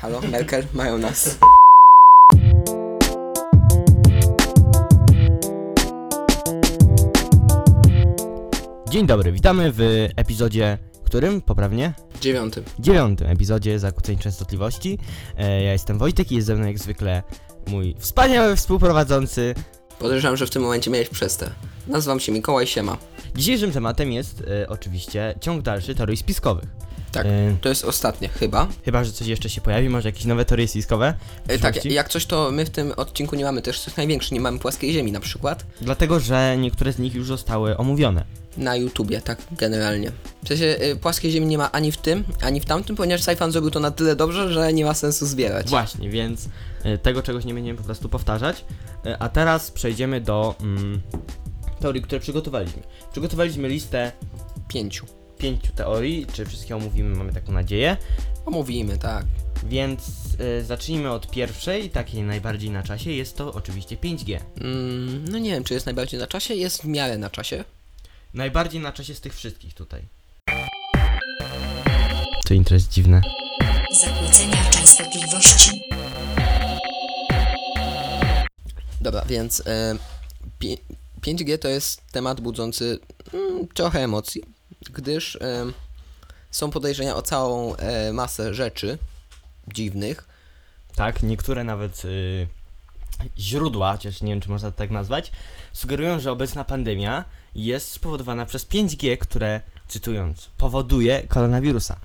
[0.00, 1.38] Halo, Merkel, mają nas.
[8.90, 11.94] Dzień dobry, witamy w epizodzie, którym poprawnie?
[12.20, 12.62] Dziewiąty.
[12.78, 14.98] Dziewiątym epizodzie zakłóceń częstotliwości.
[15.38, 17.22] E, ja jestem Wojtek i jest ze mną jak zwykle
[17.66, 19.54] mój wspaniały współprowadzący.
[19.98, 21.50] Podejrzewam, że w tym momencie miałeś przestę.
[21.86, 22.96] Nazywam się Mikołaj Siema.
[23.34, 26.87] Dzisiejszym tematem jest e, oczywiście ciąg dalszy teorii spiskowych.
[27.12, 28.68] Tak, E, to jest ostatnie, chyba.
[28.84, 31.14] chyba, że coś jeszcze się pojawi, może jakieś nowe teorie spiskowe?
[31.46, 31.94] w E, tak, przyszłości?
[31.96, 34.92] jak coś, to my w tym odcinku nie mamy też coś największe, nie mamy płaskiej
[34.92, 35.66] ziemi na przykład.
[35.80, 38.24] Dlatego, że niektóre z nich już zostały omówione.
[38.56, 40.12] Na YouTubie, tak generalnie.
[40.44, 43.52] W sensie y, płaskiej ziemi nie ma ani w tym, ani w tamtym, ponieważ Saifan
[43.52, 45.68] zrobił to na tyle dobrze, że nie ma sensu zbierać.
[45.68, 46.48] Właśnie, więc
[46.84, 48.64] e, tego czegoś nie będziemy po prostu powtarzać.
[49.06, 51.00] E, a teraz przejdziemy do mm,
[51.80, 52.82] teorii, które przygotowaliśmy.
[53.12, 54.12] Przygotowaliśmy listę
[54.68, 55.06] Pięciu.
[55.38, 57.96] Pięciu teorii, czy wszystkie omówimy, mamy taką nadzieję.
[58.46, 59.26] Omówimy, tak.
[59.64, 60.00] Więc
[60.60, 64.38] y, zacznijmy od pierwszej, takiej najbardziej na czasie, jest to oczywiście 5G.
[64.60, 67.64] Mm, no nie wiem, czy jest najbardziej na czasie, jest w miarę na czasie.
[68.34, 70.02] Najbardziej na czasie z tych wszystkich tutaj.
[72.46, 73.20] To intro jest dziwne.
[74.00, 75.80] Zakłócenia częstotliwości.
[79.00, 79.62] Dobra, więc
[80.58, 80.78] pi-
[81.20, 82.98] 5G to jest temat budzący
[83.34, 84.42] mm, trochę emocji,
[84.80, 85.38] gdyż
[86.50, 88.98] są podejrzenia o całą e, masę rzeczy
[89.74, 90.28] dziwnych.
[90.94, 92.46] Tak, niektóre nawet y,
[93.38, 95.32] źródła, chociaż nie wiem czy można to tak nazwać,
[95.72, 101.96] sugerują, że obecna pandemia jest spowodowana przez 5G, które, cytując, powoduje koronawirusa.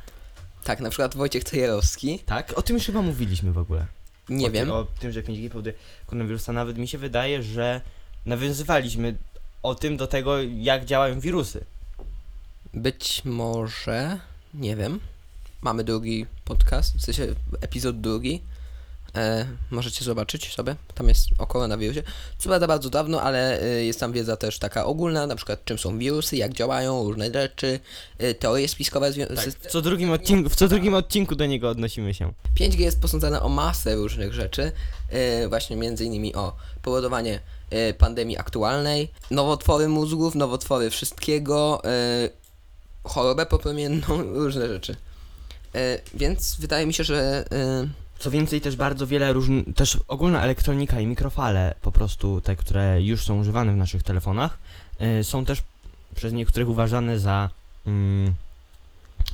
[0.63, 2.53] Tak, na przykład Wojciech Tejerowski, Tak?
[2.57, 3.85] O tym już chyba mówiliśmy w ogóle.
[4.29, 5.73] nie o wiem, Ty, o tym, że 5G powoduje
[6.05, 6.53] koronawirusa.
[6.53, 7.81] Nawet mi się wydaje, że
[8.25, 9.17] nawiązywaliśmy
[9.63, 11.65] o tym do tego, jak działają wirusy.
[12.73, 14.19] Być może,
[14.53, 14.99] nie wiem,
[15.61, 17.27] mamy drugi podcast, w sensie
[17.61, 18.41] epizod drugi.
[19.15, 22.03] E, możecie zobaczyć sobie, tam jest o koronawirusie.
[22.37, 25.77] Co prawda bardzo dawno, ale e, jest tam wiedza też taka ogólna, na przykład czym
[25.77, 27.79] są wirusy, jak działają, różne rzeczy,
[28.17, 31.69] e, teorie spiskowe zwią- Tak, w co drugim odcinku, w co drugim odcinku do niego
[31.69, 32.33] odnosimy się.
[32.59, 34.71] 5G jest posądzane o masę różnych rzeczy,
[35.09, 37.39] e, właśnie między innymi o powodowanie
[37.69, 42.29] e, pandemii aktualnej, nowotwory mózgów, nowotwory wszystkiego, e,
[43.03, 44.95] chorobę poplemienną, różne rzeczy.
[45.75, 47.87] E, więc wydaje mi się, że e,
[48.19, 53.01] Co więcej, też bardzo wiele różnych, też ogólna elektronika i mikrofale, po prostu te, które
[53.01, 54.57] już są używane w naszych telefonach,
[55.19, 55.61] y, są też
[56.15, 57.49] przez niektórych uważane za
[57.87, 58.33] mm,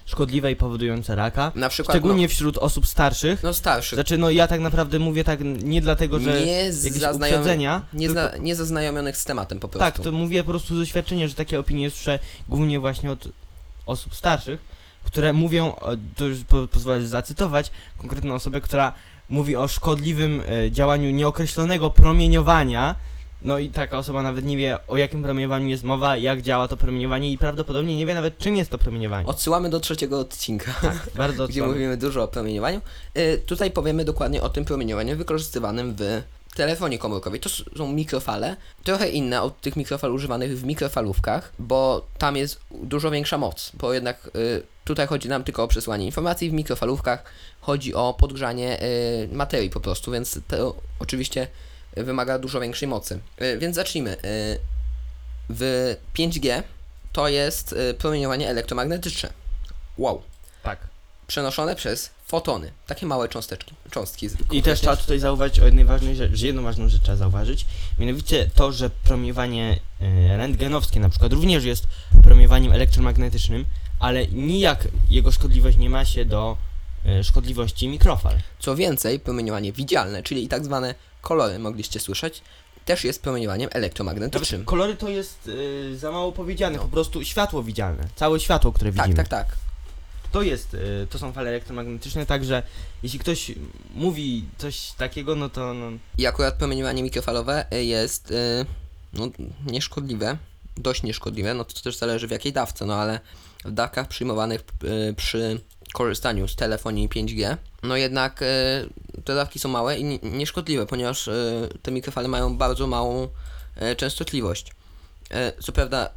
[0.06, 1.52] szkodliwe i powodujące raka.
[1.56, 3.44] na przykład Szczególnie wśród osób starszych.
[3.44, 7.04] no, no starszych, Znaczy, no ja tak naprawdę mówię tak nie dlatego, że nie, jakieś
[7.16, 9.92] uprzedzenia, nie, tylko- zna, nie zaznajomionych z tematem po prostu.
[9.98, 12.20] Tak, to mówię po prostu z doświadczenia, że takie opinie słyszę
[12.50, 13.28] głównie właśnie od
[13.90, 14.60] osób starszych,
[15.04, 18.94] które mówią, o, to już po, pozwolę zacytować, konkretną osobę, która
[19.30, 22.96] mówi o szkodliwym e, działaniu nieokreślonego promieniowania.
[23.42, 26.78] No i taka osoba nawet nie wie o jakim promieniowaniu jest mowa, jak działa to
[26.78, 29.28] promieniowanie i prawdopodobnie nie wie nawet czym jest to promieniowanie.
[29.28, 30.74] Odsyłamy do trzeciego odcinka.
[31.16, 32.82] Bardzo gdzie mówimy dużo o promieniowaniu.
[33.18, 36.22] Y, tutaj powiemy dokładnie o tym promieniowaniu wykorzystywanym w
[36.60, 37.40] telefonie komórkowej.
[37.40, 43.12] To są mikrofale, trochę inne od tych mikrofal używanych w mikrofalówkach, bo tam jest dużo
[43.12, 47.24] większa moc, bo jednak y, tutaj chodzi nam tylko o przesłanie informacji, w mikrofalówkach
[47.62, 51.48] chodzi o podgrzanie y, materii po prostu, więc to oczywiście
[51.98, 53.20] wymaga dużo większej mocy.
[53.42, 54.14] Y, więc zacznijmy.
[54.14, 54.60] Y,
[55.50, 56.64] w 5G
[57.14, 59.30] to jest y, promieniowanie elektromagnetyczne.
[59.98, 60.22] Wow
[60.64, 60.80] Tak.
[61.30, 64.30] Przenoszone przez fotony, takie małe cząsteczki, cząstki.
[64.52, 67.66] I też trzeba tutaj zauważyć o jednej ważnej rzeczy, że jedną ważną rzecz trzeba zauważyć,
[68.00, 71.84] mianowicie to, że promieniowanie e, rentgenowskie na przykład również jest
[72.24, 73.66] promieniowaniem elektromagnetycznym,
[74.00, 76.58] ale nijak jego szkodliwość nie ma się do
[77.06, 78.36] e, szkodliwości mikrofal.
[78.60, 82.42] Co więcej, promieniowanie widzialne, czyli i tak zwane kolory, mogliście słyszeć,
[82.86, 84.66] też jest promieniowaniem elektromagnetycznym.
[84.66, 85.50] Kolory to jest
[85.94, 89.16] e, za mało powiedziane, po prostu światło widzialne, całe światło, które Tak, widzimy.
[89.16, 89.69] tak, tak.
[90.32, 92.64] To jest, e, to są fale elektromagnetyczne, także
[93.04, 93.52] jeśli ktoś
[93.96, 98.66] mówi coś takiego, no to no, I akurat promieniowanie mikrofalowe y, jest y,
[99.14, 99.30] no,
[99.66, 100.38] nieszkodliwe,
[100.78, 103.20] dość nieszkodliwe, no to też zależy w jakiej dawce, no ale
[103.66, 104.62] w dawkach przyjmowanych
[105.10, 105.62] y, przy
[105.94, 108.46] korzystaniu z telefonii 5G, no jednak y,
[109.26, 113.28] te dawki są małe i nie- nieszkodliwe, ponieważ y, te mikrofale mają bardzo małą
[113.92, 114.72] y, częstotliwość.
[115.58, 116.10] Y, co prawda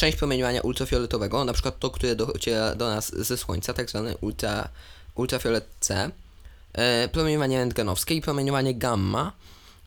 [0.00, 4.68] część promieniowania ultrafioletowego, na przykład to, które dociera do nas ze Słońca, tak zwany ultra,
[5.14, 6.10] ultrafiolet C,
[6.72, 9.32] e, promieniowanie rentgenowskie i promieniowanie gamma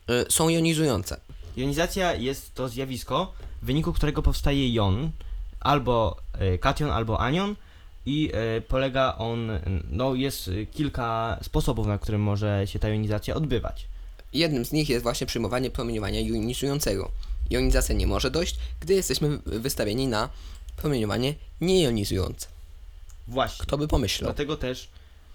[0.08, 1.20] e, są jonizujące.
[1.56, 3.32] Jonizacja jest to zjawisko,
[3.62, 5.10] w wyniku którego powstaje jon,
[5.60, 6.16] albo
[6.54, 7.56] y, kation, albo anion,
[8.06, 9.50] i e, polega on,
[9.90, 13.86] no jest e, kilka sposobów, na którym może się ta jonizacja odbywać.
[14.32, 17.10] Jednym z nich jest właśnie przyjmowanie promieniowania jonizującego.
[17.50, 20.28] Jonizacja nie może dojść, gdy jesteśmy wystawieni na
[20.76, 22.46] promieniowanieniejonizujące.
[23.28, 23.62] Właśnie.
[23.62, 24.28] Kto by pomyślał?
[24.28, 24.88] Dlatego też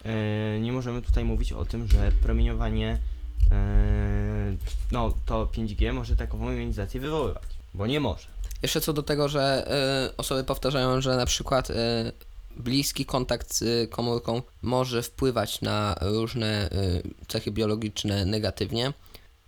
[0.06, 3.00] e, nie możemy tutaj mówić o tym, że promieniowanie,
[3.52, 4.56] e,
[4.92, 8.28] no to 5G może takową jonizację wywoływać, bo nie może.
[8.62, 9.72] Jeszcze co do tego, że
[10.12, 11.74] y, osoby powtarzają, że na przykład y,
[12.58, 18.94] bliski kontakt z komórką może wpływać na różne y, cechy biologiczne negatywnie.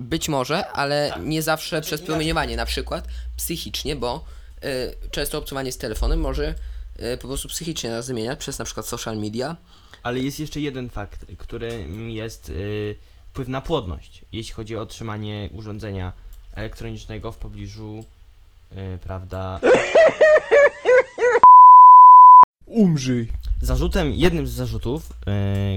[0.02, 1.24] Być może, ale Tak.
[1.26, 2.08] nie zawsze Znaczy, przez inaczej.
[2.08, 3.08] promieniowanie, na przykład
[3.38, 4.26] psychicznie, bo
[4.64, 6.56] y, często obcowanie z telefonem może
[7.14, 9.56] y, po prostu psychicznie nas zmieniać przez na przykład social media.
[10.04, 12.96] Ale jest jeszcze jeden fakt, który jest y,
[13.30, 16.14] wpływ na płodność, jeśli chodzi o otrzymanie urządzenia
[16.56, 18.06] elektronicznego w pobliżu,
[18.72, 19.60] y, prawda?
[22.66, 23.28] Umrzyj.
[23.62, 25.10] Zarzutem, jednym z zarzutów,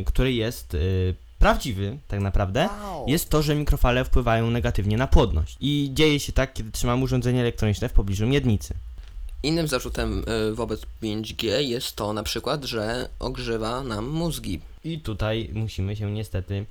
[0.00, 2.68] y, który jest y, prawdziwy tak naprawdę,
[3.06, 5.56] jest to, że mikrofale wpływają negatywnie na płodność.
[5.60, 8.74] I dzieje się tak, kiedy trzymamy urządzenie elektroniczne w pobliżu miednicy.
[9.42, 14.60] Innym zarzutem y, wobec 5G jest to na przykład, że ogrzewa nam mózgi.
[14.84, 16.64] I tutaj musimy się niestety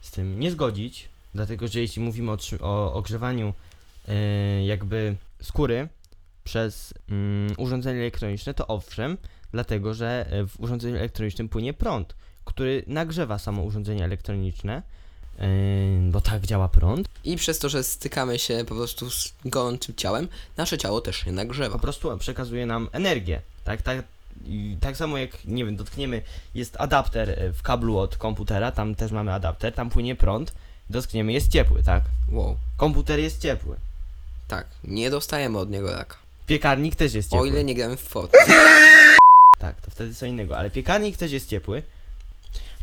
[0.00, 3.52] z tym nie zgodzić, dlatego że jeśli mówimy o, o ogrzewaniu
[4.08, 5.88] e, jakby skóry
[6.44, 9.16] przez mm, urządzenie elektroniczne, to owszem,
[9.52, 12.14] dlatego że e, w urządzeniu elektronicznym płynie prąd,
[12.46, 14.82] który nagrzewa samo urządzenie elektroniczne,
[15.38, 15.46] e,
[16.10, 17.08] bo tak działa prąd.
[17.24, 21.32] I przez to, że stykamy się po prostu z gorącym ciałem, nasze ciało też się
[21.32, 21.72] nagrzewa.
[21.72, 23.40] po prostu przekazuje nam energię.
[23.64, 24.02] Tak, tak,
[24.46, 26.22] i tak samo jak, nie wiem, dotkniemy,
[26.54, 30.52] jest adapter e, w kablu od komputera, tam też mamy adapter, tam płynie prąd,
[30.90, 32.02] dotkniemy, jest ciepły, tak?
[32.32, 32.56] Wow.
[32.76, 33.76] Komputer jest ciepły.
[34.48, 36.16] Tak, nie dostajemy od niego raka.
[36.46, 37.48] Piekarnik też jest O ciepły.
[37.48, 38.54] ile nie gramy w Fortnite.
[39.58, 41.82] Tak, to wtedy co innego, ale piekarnik też jest ciepły.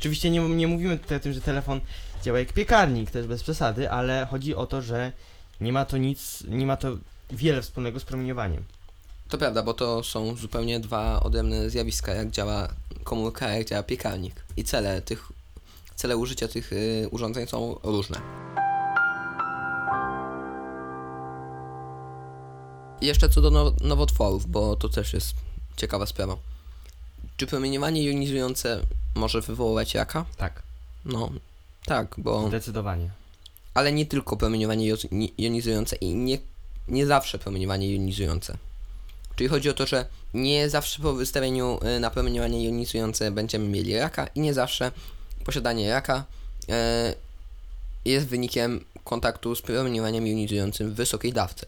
[0.03, 1.81] Oczywiście nie, nie mówimy tutaj o tym, że telefon
[2.23, 5.11] działa jak piekarnik, też bez przesady, ale chodzi o to, że
[5.61, 6.97] nie ma to nic, nie ma to
[7.31, 8.63] wiele wspólnego z promieniowaniem.
[9.29, 12.67] To prawda, bo to są zupełnie dwa odrębne zjawiska, jak działa
[13.03, 14.35] komórka, jak działa piekarnik.
[14.57, 15.31] I cele tych,
[15.95, 18.21] cele użycia tych y, urządzeń są różne.
[23.01, 25.35] Jeszcze co do now- nowotworów, bo to też jest
[25.77, 26.37] ciekawa sprawa.
[27.37, 28.81] Czy promieniowanie jonizujące
[29.15, 30.25] może wywoływać raka?
[30.37, 30.63] Tak,
[31.05, 31.29] No,
[31.85, 32.47] tak, bo...
[32.47, 33.09] zdecydowanie.
[33.73, 36.37] ale nie tylko promieniowanie jo- ni- jonizujące i nie,
[36.87, 38.57] nie zawsze promieniowanie jonizujące.
[39.35, 43.97] Czyli chodzi o to, że nie zawsze po wystawieniu y, na promieniowanie jonizujące będziemy mieli
[43.97, 44.91] raka i nie zawsze
[45.45, 46.25] posiadanie raka
[46.69, 47.13] e,
[48.05, 51.65] jest wynikiem kontaktu z promieniowaniem jonizującym w wysokiej dawce,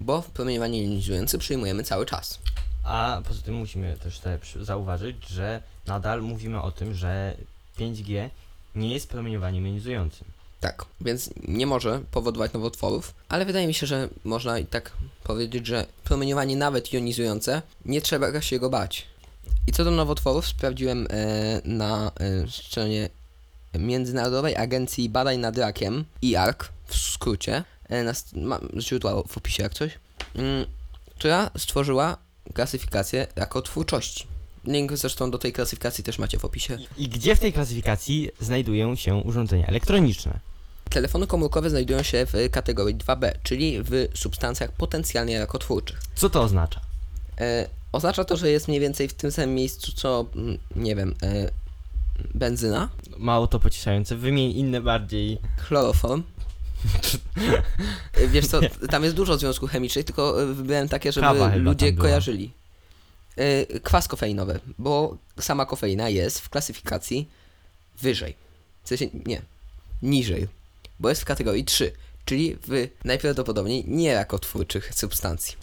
[0.00, 2.38] bo promieniowanie jonizujące przyjmujemy cały czas.
[2.84, 7.36] A poza tym musimy też przy- zauważyć, że nadal mówimy o tym, że
[7.78, 8.28] 5G
[8.74, 10.26] nie jest promieniowaniem jonizującym.
[10.60, 14.92] Tak, więc nie może powodować nowotworów, ale wydaje mi się, że można i tak
[15.24, 19.06] powiedzieć, że promieniowanie nawet jonizujące, nie trzeba się go bać.
[19.66, 23.08] I co do nowotworów, sprawdziłem e, na e, stronie
[23.78, 29.74] Międzynarodowej Agencji Badań nad Rakiem, IARC w skrócie, e, na, mam źródła w opisie jak
[29.74, 29.98] coś,
[30.34, 30.66] mm,
[31.16, 32.16] która stworzyła
[32.54, 34.33] klasyfikację rakotwórczości.
[34.66, 36.78] Link zresztą do tej klasyfikacji też macie w opisie.
[36.98, 40.38] I gdzie w tej klasyfikacji znajdują się urządzenia elektroniczne?
[40.90, 46.00] Telefony komórkowe znajdują się w kategorii 2B, czyli w substancjach potencjalnie rakotwórczych.
[46.14, 46.80] Co to oznacza?
[47.40, 51.14] E, oznacza to, że jest mniej więcej w tym samym miejscu co, mm, nie wiem,
[51.22, 51.50] e,
[52.34, 55.38] benzyna, Mało to pocieszające, wymień inne bardziej.
[55.68, 56.22] chloroform.
[58.14, 61.62] E, Wiesz co, tam jest dużo związków chemicznych, tylko e, wybrałem takie, żeby Kawa chyba
[61.64, 62.08] ludzie tam była.
[62.08, 62.50] kojarzyli.
[63.36, 67.28] E, kwas kofeinowy, bo sama kofeina jest w klasyfikacji
[68.02, 68.34] wyżej.
[68.84, 69.42] W sensie, nie,
[70.02, 70.48] niżej,
[71.00, 71.92] bo jest w kategorii 3,
[72.24, 75.56] czyli w najprawdopodobniej nierakotwórczych substancji.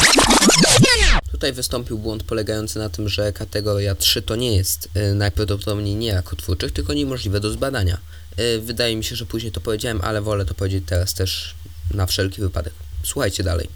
[1.31, 6.71] Tutaj wystąpił błąd polegający na tym, że kategoria 3 to nie jest y, najprawdopodobniej nierakotwórczych,
[6.71, 7.97] tylko niemożliwe do zbadania.
[8.39, 11.55] Y, wydaje mi się, że później to powiedziałem, ale wolę to powiedzieć teraz też
[11.93, 12.73] na wszelki wypadek.
[13.03, 13.69] Słuchajcie dalej.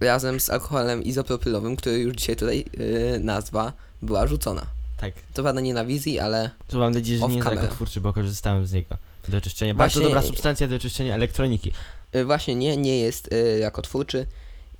[0.00, 3.72] Razem z alkoholem izopropylowym, który już dzisiaj tutaj y, nazwa
[4.02, 4.66] była rzucona.
[4.96, 5.12] Tak.
[5.34, 7.62] To prawda nie na wizji, ale To mam nadzieję, że Off nie jest camera.
[7.62, 8.96] rakotwórczy, bo korzystałem z niego.
[9.28, 9.74] Do czyszczenia.
[9.74, 11.72] Bardzo Właśnie- dobra substancja do czyszczenia elektroniki.
[12.16, 14.26] Y, Właśnie nie, nie jest y, rakotwórczy.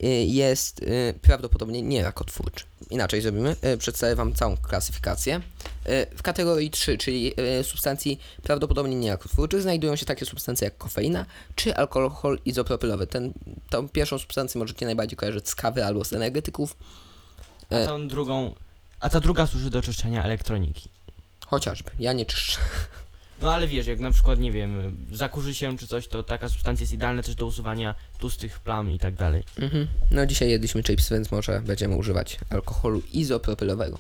[0.03, 2.65] Y, jest y, prawdopodobnie nie rakotwórczy.
[2.91, 3.57] Inaczej zrobimy.
[3.75, 5.41] Y, przedstawię Wam całą klasyfikację.
[6.17, 7.33] W kategorii 3, czyli
[7.63, 13.07] substancji prawdopodobnie nie rakotwórczych, znajdują się takie substancje jak kofeina czy alkohol izopropylowy.
[13.07, 13.33] Ten,
[13.71, 16.77] tą pierwszą substancję możecie najbardziej kojarzyć z kawy albo z energetyków.
[17.71, 18.55] A tą drugą.
[19.01, 20.89] A ta druga służy do czyszczenia elektroniki.
[21.47, 21.91] Chociażby.
[21.99, 22.59] Ja nie czyszczę.
[23.43, 26.83] No ale wiesz, jak na przykład, nie wiem, zakurzy się czy coś, to taka substancja
[26.83, 29.43] jest idealna też do usuwania tłustych plam i tak dalej.
[29.59, 29.89] Mhm.
[30.11, 33.99] No dzisiaj jedliśmy chips, więc może będziemy używać alkoholu izopropylowego.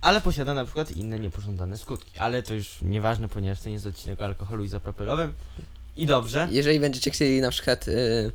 [0.00, 2.18] Ale posiada na przykład inne niepożądane skutki.
[2.18, 5.32] Ale to już nieważne, ponieważ to nie jest odcinek o alkoholu izopropylowym.
[5.96, 6.48] I dobrze.
[6.50, 8.32] Jeżeli będziecie chcieli na przykład y,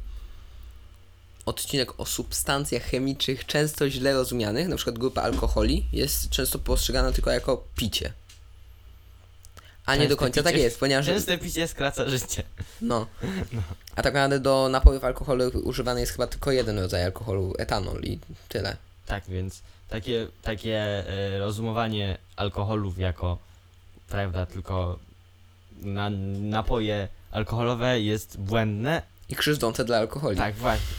[1.45, 7.31] odcinek o substancjach chemicznych często źle rozumianych, na przykład grupa alkoholi jest często postrzegana tylko
[7.31, 8.13] jako picie.
[9.89, 12.43] A nie do końca tak jest, ponieważ Częste picie skraca życie.
[12.81, 13.07] no.
[13.95, 18.19] A tak naprawdę do napojów alkoholowych używany jest chyba tylko jeden rodzaj alkoholu, etanol i
[18.49, 18.77] tyle.
[19.05, 23.37] Tak, więc takie, takie e, rozumowanie alkoholów jako,
[24.09, 24.99] prawda, tylko
[25.81, 29.01] na, napoje alkoholowe jest błędne.
[29.29, 30.37] I krzywdzące dla alkoholi.
[30.37, 30.95] Tak, właśnie.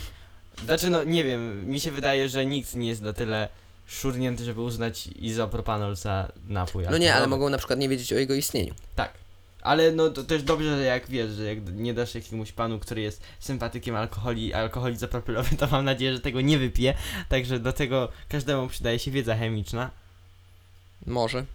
[0.65, 3.49] Znaczy, no nie wiem, mi się wydaje, że nikt nie jest na tyle
[3.87, 8.17] szurnięty, żeby uznać izopropanol za napój No nie, ale mogą na przykład nie wiedzieć o
[8.17, 8.73] jego istnieniu.
[8.95, 9.13] Tak.
[9.61, 13.01] Ale no to też dobrze, że jak wiesz, że jak nie dasz jakiemuś panu, który
[13.01, 16.93] jest sympatykiem alkoholi, alkoholi zapropylowy, to mam nadzieję, że tego nie wypije.
[17.29, 19.89] Także do tego każdemu przydaje się wiedza chemiczna.
[21.05, 21.45] Może.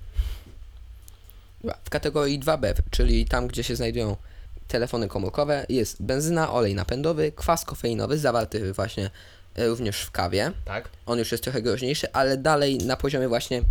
[1.85, 4.17] W kategorii 2B, czyli tam, gdzie się znajdują
[4.69, 9.11] telefony komórkowe, jest benzyna, olej napędowy, kwas kofeinowy, zawarty właśnie
[9.57, 10.53] również w kawie.
[10.65, 10.89] Tak.
[11.07, 13.63] On już jest trochę groźniejszy, ale dalej na poziomie właśnie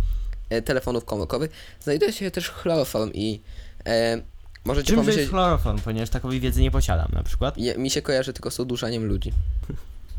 [0.50, 1.50] e, telefonów komórkowych
[1.80, 3.40] znajduje się też chloroform i
[3.86, 4.22] e,
[4.64, 5.18] możecie Czym pomyśleć...
[5.18, 7.58] jest chloroform, ponieważ takowej wiedzy nie posiadam na przykład.
[7.58, 9.32] Je, mi się kojarzy tylko z uduszaniem ludzi.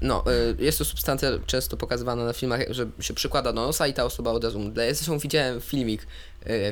[0.01, 0.23] No,
[0.59, 4.03] y, jest to substancja często pokazywana na filmach, że się przykłada do nosa i ta
[4.03, 4.95] osoba od razu mdleje.
[4.95, 6.07] Zresztą widziałem filmik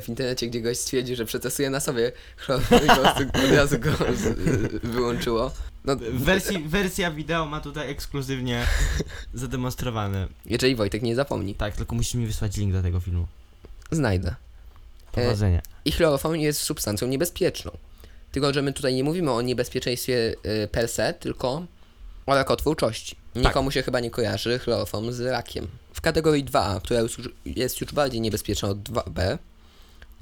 [0.02, 3.80] w internecie, gdzie gość stwierdził, że przetestuje na sobie chloroform i po prostu od razu
[3.80, 4.40] go z,
[4.84, 5.52] wyłączyło.
[5.86, 8.66] No, wersji, wersja wideo ma tutaj ekskluzywnie
[9.34, 10.28] zademonstrowane.
[10.46, 13.28] jeżeli Wojtek nie zapomni, Tak, tylko musisz mi wysłać link do tego filmu.
[13.92, 14.36] znajdę.
[15.12, 15.62] Powodzenia.
[15.86, 17.72] I chloroform jest substancją niebezpieczną.
[18.32, 21.66] Tylko, że my tutaj nie mówimy o niebezpieczeństwie y, per se, tylko
[22.26, 23.16] o rakotwórczości.
[23.36, 25.68] Nikomu się chyba nie kojarzy chloroform z rakiem.
[25.94, 29.38] W kategorii 2A, która już, jest już bardziej niebezpieczna od 2B,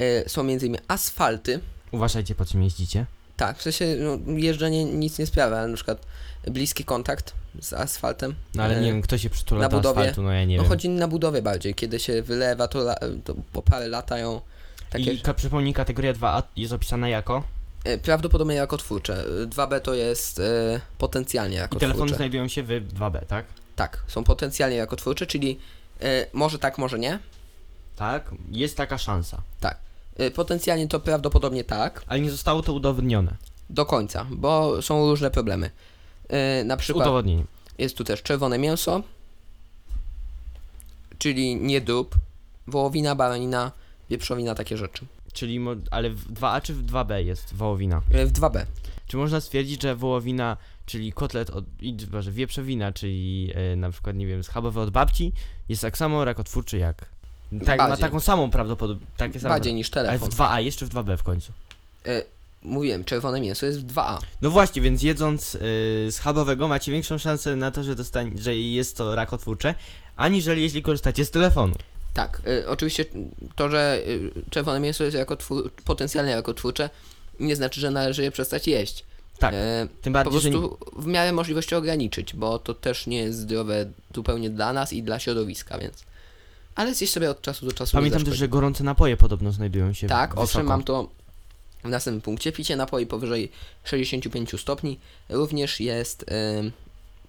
[0.01, 0.77] y, są m.in.
[0.88, 1.60] asfalty.
[1.91, 3.05] Uważajcie po czym jeździcie.
[3.38, 6.06] Tak, w sensie no, jeżdżenie nic nie sprawia, ale na przykład
[6.48, 8.36] bliski kontakt z asfaltem.
[8.56, 10.58] No ale y, nie wiem, kto się przytula na do budowie- asfaltu, no ja nie
[10.58, 10.70] no wiem.
[10.70, 14.42] chodzi na budowie bardziej, kiedy się wylewa, to, la, to po parę latają
[14.90, 17.44] takie I ka- przypomnij, kategoria 2A jest opisana jako?
[17.84, 19.25] E, Prawdopodobnie rakotwórcze.
[19.44, 21.88] E, 2B to jest e, potencjalnie I rakotwórcze.
[21.88, 23.46] telefony znajdują się w 2B, tak?
[23.75, 25.60] Tak, są potencjalnie rakotwórcze, czyli
[26.02, 27.20] e, może tak, może nie.
[27.96, 29.42] Tak, jest taka szansa.
[29.62, 29.75] E,
[30.36, 33.36] potencjalnie to prawdopodobnie tak, Ale nie zostało to udowodnione.
[33.70, 35.72] do końca, bo są różne problemy.
[36.27, 37.48] E, na przykład udowodnieniem.
[37.77, 39.03] jest tu też czerwone mięso,
[41.17, 42.15] czyli niedób,
[42.67, 43.72] wołowina, baranina,
[44.10, 45.05] wieprzowina, takie rzeczy.
[45.34, 45.60] Czyli,
[45.91, 48.01] ale w 2A czy w 2B jest wołowina?
[48.12, 48.65] E, w 2B.
[49.08, 51.65] Czy można stwierdzić, że wołowina, czyli kotlet od,
[52.20, 55.34] że wieprzowina, czyli e, na przykład, nie wiem, schabowy od babci,
[55.70, 57.13] jest tak samo rakotwórczy jak...
[57.60, 58.02] Tak, ma Bardziej.
[58.04, 59.18] taką samą prawdopodobieństwo.
[59.18, 59.54] Takie same.
[59.54, 60.30] Bardziej niż Ale telefon.
[60.30, 61.52] w 2A jest czy w 2B w końcu?
[62.06, 62.22] E,
[62.62, 64.18] mówiłem, czerwone mięso jest w 2A.
[64.42, 68.98] No właśnie, więc jedząc y, schabowego macie większą szansę na to, że, dostanie, że jest
[68.98, 69.76] to rakotwórcze,
[70.16, 71.76] aniżeli jeśli korzystacie z telefonu.
[72.14, 73.06] Tak, y, oczywiście
[73.56, 76.90] to, że y, czerwone mięso jest jako twór, potencjalnie jako twórcze,
[77.40, 79.04] nie znaczy, że należy je przestać jeść.
[79.40, 80.50] Tak, E, Tym po bardziej, że...
[80.52, 85.04] prostu w miarę możliwości ograniczyć, bo to też nie jest zdrowe zupełnie dla nas i
[85.04, 86.04] dla środowiska, więc.
[86.75, 87.92] Ale zjeść sobie od czasu do czasu.
[87.98, 90.44] Pamiętam też, że gorące napoje podobno znajdują się Tak, wysoko.
[90.44, 91.10] owszem, mam to
[91.84, 92.51] w następnym punkcie.
[92.51, 93.51] Picie napoi powyżej
[93.84, 95.00] 65 stopni
[95.30, 96.25] również jest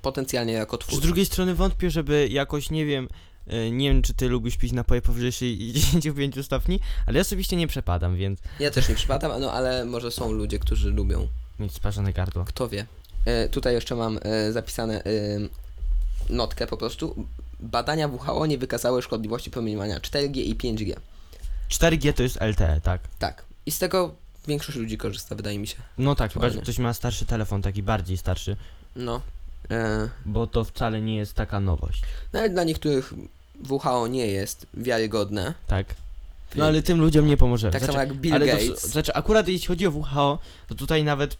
[0.02, 1.00] potencjalnie Z rakotwórcze.
[1.06, 3.08] drugiej strony wątpię, żeby jakoś, nie wiem,
[3.52, 7.66] y, nie wiem, czy ty lubisz pić napoje powyżej 65 stopni, ale ja osobiście nie
[7.66, 11.28] przepadam, więc Ja też nie przypadam, no ale może są ludzie, którzy lubią.
[11.58, 12.44] mieć sparzone gardło.
[12.44, 12.86] Kto wie.
[13.24, 15.10] E, tutaj jeszcze mam e, zapisane e,
[16.30, 17.26] notkę po prostu.
[17.64, 20.94] Badania WHO nie wykazały szkodliwości promieniowania 4G i 5G.
[21.70, 23.00] 4G to jest LTE, tak?
[23.18, 23.44] Tak.
[23.66, 24.14] I z tego
[24.48, 25.76] większość ludzi korzysta, wydaje mi się.
[25.98, 28.56] No tak, chyba, że ktoś ma starszy telefon, taki bardziej starszy,
[28.96, 29.20] No.
[29.70, 32.02] E, bo to wcale nie jest taka nowość,
[32.32, 33.12] nawet dla niektórych
[33.68, 35.54] WHO nie jest wiarygodne.
[35.66, 35.86] tak?
[36.56, 37.72] No ale tym ludziom nie pomożemy.
[37.72, 38.82] Tak Znaczy, samo jak Bill ale Gates.
[38.82, 41.36] To, znaczy, akurat jeśli chodzi o WHO, to tutaj nawet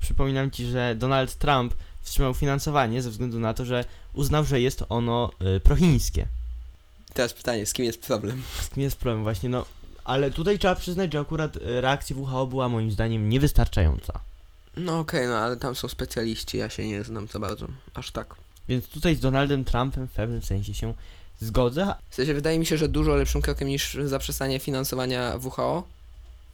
[0.00, 4.84] przypominam ci, że Donald Trump wstrzymał finansowanie ze względu na to, że uznał, że jest
[4.88, 6.26] ono y, prochińskie.
[7.14, 8.42] Teraz pytanie, z kim jest problem?
[8.60, 9.64] Z tym jest problem właśnie, no.
[10.04, 14.20] Ale tutaj trzeba przyznać, że akurat y, reakcja WHO była moim zdaniem niewystarczająca.
[14.76, 17.66] No okej, no ale tam są specjaliści, ja się nie znam za bardzo.
[17.94, 18.34] Aż tak.
[18.68, 20.94] Więc tutaj z Donaldem Trumpem w pewnym sensie się
[21.40, 21.94] zgodzę.
[22.10, 25.82] W sensie wydaje mi się, że dużo lepszym krokiem niż zaprzestanie finansowania WHO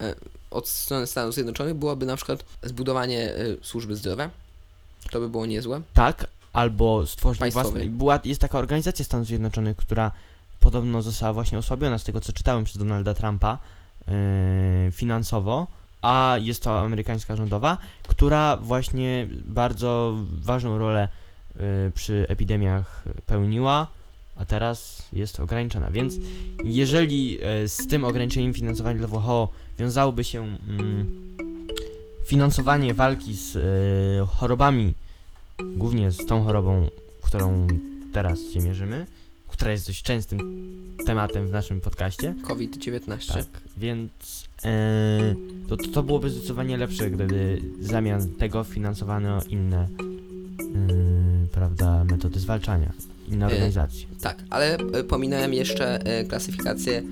[0.01, 0.15] e,
[0.51, 4.31] od strony Stanów Zjednoczonych byłoby na przykład zbudowanie e, służby zdrowia.
[5.11, 5.83] To by było niezłe.
[5.95, 7.73] Tak, albo stworzyć Państwowej.
[7.73, 7.91] własny.
[7.91, 10.11] Była, jest taka organizacja Stanów Zjednoczonych, która
[10.61, 13.59] podobno została właśnie osłabiona z tego, co czytałem przez Donalda Trumpa
[14.09, 14.15] yy,
[14.93, 15.67] finansowo,
[16.03, 17.79] a jest to amerykańska rządowa,
[18.09, 21.09] która właśnie bardzo ważną rolę
[21.57, 21.63] yy,
[21.95, 23.87] przy epidemiach pełniła,
[24.37, 25.91] a teraz jest ograniczona.
[25.91, 26.15] Więc
[26.65, 31.37] jeżeli yy, z tym ograniczeniem finansowania dla WHO wiązałoby się mm,
[32.25, 34.95] finansowanie walki z yy, chorobami
[35.77, 36.89] głównie z tą chorobą,
[37.23, 37.67] którą
[38.13, 39.07] teraz się mierzymy,
[39.49, 40.39] która jest dość częstym
[41.07, 42.35] tematem w naszym podcaście.
[42.43, 43.35] COVID-19.
[43.35, 44.11] Tak, więc
[44.65, 45.35] e,
[45.69, 52.93] to, to byłoby zdecydowanie lepsze, gdyby zamiast tego finansowano inne, e, prawda, metody zwalczania,
[53.29, 54.07] inne E, organizacje.
[54.21, 57.03] Tak, ale e, pominąłem jeszcze e, klasyfikację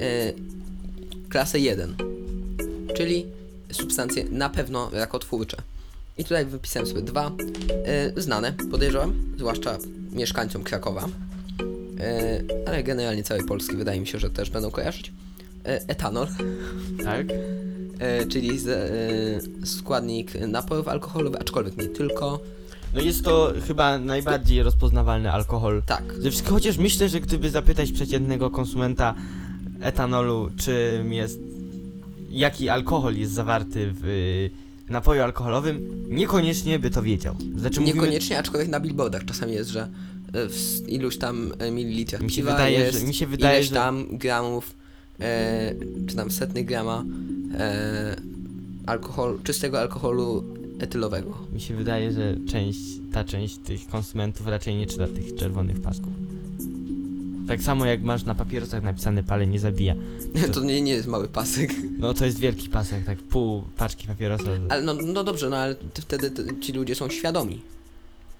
[0.00, 0.32] e,
[1.28, 1.96] klasę 1,
[2.96, 3.26] czyli
[3.72, 5.56] substancje na pewno rakotwórcze.
[6.18, 7.30] I tutaj wypisałem sobie dwa
[7.84, 9.78] e, znane, podejrzewam, zwłaszcza
[10.12, 11.06] mieszkańcom Krakowa,
[12.00, 15.12] e, ale generalnie całej Polski wydaje mi się, że też będą kojarzyć.
[15.64, 16.26] E, etanol,
[17.04, 17.26] Tak?
[17.98, 22.40] e, czyli z, e, składnik napojów alkoholowych, aczkolwiek nie tylko.
[22.94, 27.92] No jest to chyba najbardziej rozpoznawalny alkohol Tak, Ze wszystkich, chociaż myślę, że gdyby zapytać
[27.92, 29.14] przeciętnego konsumenta
[29.80, 31.38] etanolu, czym jest,
[32.30, 34.48] jaki alkohol jest zawarty w
[34.90, 37.36] napoju alkoholowym, niekoniecznie by to wiedział.
[37.56, 39.88] Znaczy mówimy, Niekoniecznie, aczkolwiek na billboardach czasami jest, że
[40.32, 43.56] e, w iluś tam e, mililitrach Mi się piwa wydaje, jest że- mi się wydaje,
[43.58, 44.74] ileś że- tam gramów,
[45.20, 45.74] e,
[46.08, 47.04] czy tam setnych grama
[47.58, 48.16] e,
[48.86, 50.44] alkoholu, czystego alkoholu
[50.78, 51.38] etylowego.
[51.52, 52.78] mi się wydaje, że część,
[53.12, 56.12] ta część tych konsumentów raczej nie czyta tych czerwonych pasków.
[57.50, 59.94] Tak samo jak masz na papierosach napisane pale nie zabija.
[60.54, 61.70] To nie, nie jest mały pasek.
[61.98, 64.50] No to jest wielki pasek, tak pół paczki papierosa.
[64.68, 67.60] Ale no, no dobrze, no ale ty, wtedy ty, ci ludzie są świadomi.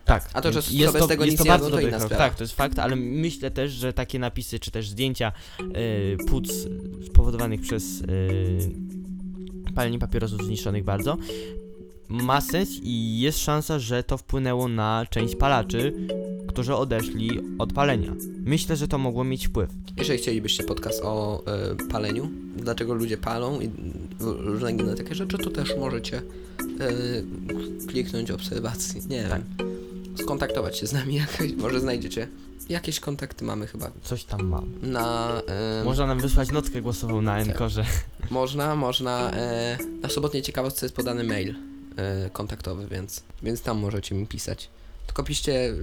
[0.05, 0.31] Tak.
[0.33, 1.89] A to, że więc sobie z tego jest nic to nie bardzo robią, to dobry
[1.89, 2.09] inna krok.
[2.09, 2.25] sprawa.
[2.25, 6.53] Tak, to jest fakt, ale myślę też, że takie napisy, czy też zdjęcia y, płuc
[7.07, 8.05] spowodowanych przez y,
[9.75, 11.17] palenie papierosów zniszczonych bardzo
[12.11, 15.93] ma sens i jest szansa, że to wpłynęło na część palaczy,
[16.49, 18.13] którzy odeszli od palenia.
[18.45, 19.71] Myślę, że to mogło mieć wpływ.
[19.97, 23.71] Jeżeli chcielibyście podcast o e, paleniu, dlaczego ludzie palą i
[24.21, 26.23] różne inne takie rzeczy, to też możecie e,
[27.87, 29.01] kliknąć obserwacji.
[29.09, 29.43] Nie Tak.
[29.59, 29.71] wiem.
[30.19, 32.29] Skontaktować się z nami jakoś, może znajdziecie.
[32.69, 34.65] Jakieś kontakty mamy chyba Coś tam mam.
[34.83, 35.29] na.
[35.81, 37.49] E, Można nam wysłać notkę głosową na Tak.
[37.49, 37.85] Enkorze.
[38.31, 39.31] Można, można.
[39.33, 41.55] E, na sobotniej ciekawostce jest podany mail
[42.33, 44.69] kontaktowy, więc, więc tam możecie mi pisać.
[45.07, 45.75] Tylko piszcie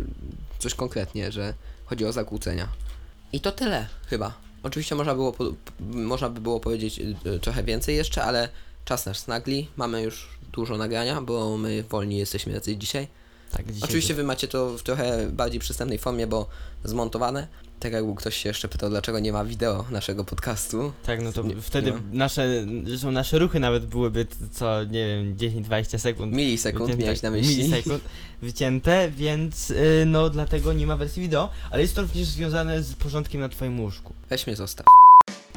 [0.60, 1.54] coś konkretnie, że
[1.86, 2.68] chodzi o zakłócenia.
[3.34, 4.34] I to tyle chyba.
[4.64, 5.44] Oczywiście można, było po,
[5.80, 8.50] można by było powiedzieć e, trochę więcej jeszcze, ale
[8.86, 9.68] czas nas nagli.
[9.76, 13.08] Mamy już dużo nagrania, bo my wolni jesteśmy jacyś dzisiaj.
[13.52, 16.48] Tak, dzisiaj Oczywiście wy macie to w trochę bardziej przystępnej formie, bo
[16.84, 17.48] zmontowane.
[17.80, 20.94] Tak jakby ktoś się jeszcze pytał, dlaczego nie ma wideo naszego podcastu.
[21.06, 25.36] Tak, no to Nie- wtedy nie nasze, zresztą nasze ruchy nawet byłyby co, nie wiem,
[25.38, 27.58] 10-20 sekund Milisekund Wycięte- miałeś na myśli.
[27.64, 28.04] Milisekund
[28.42, 32.94] wycięte, więc y, no dlatego nie ma wersji wideo, ale jest to również związane z
[32.94, 34.14] porządkiem na twoim łóżku.
[34.30, 34.86] Weź mnie zostaw.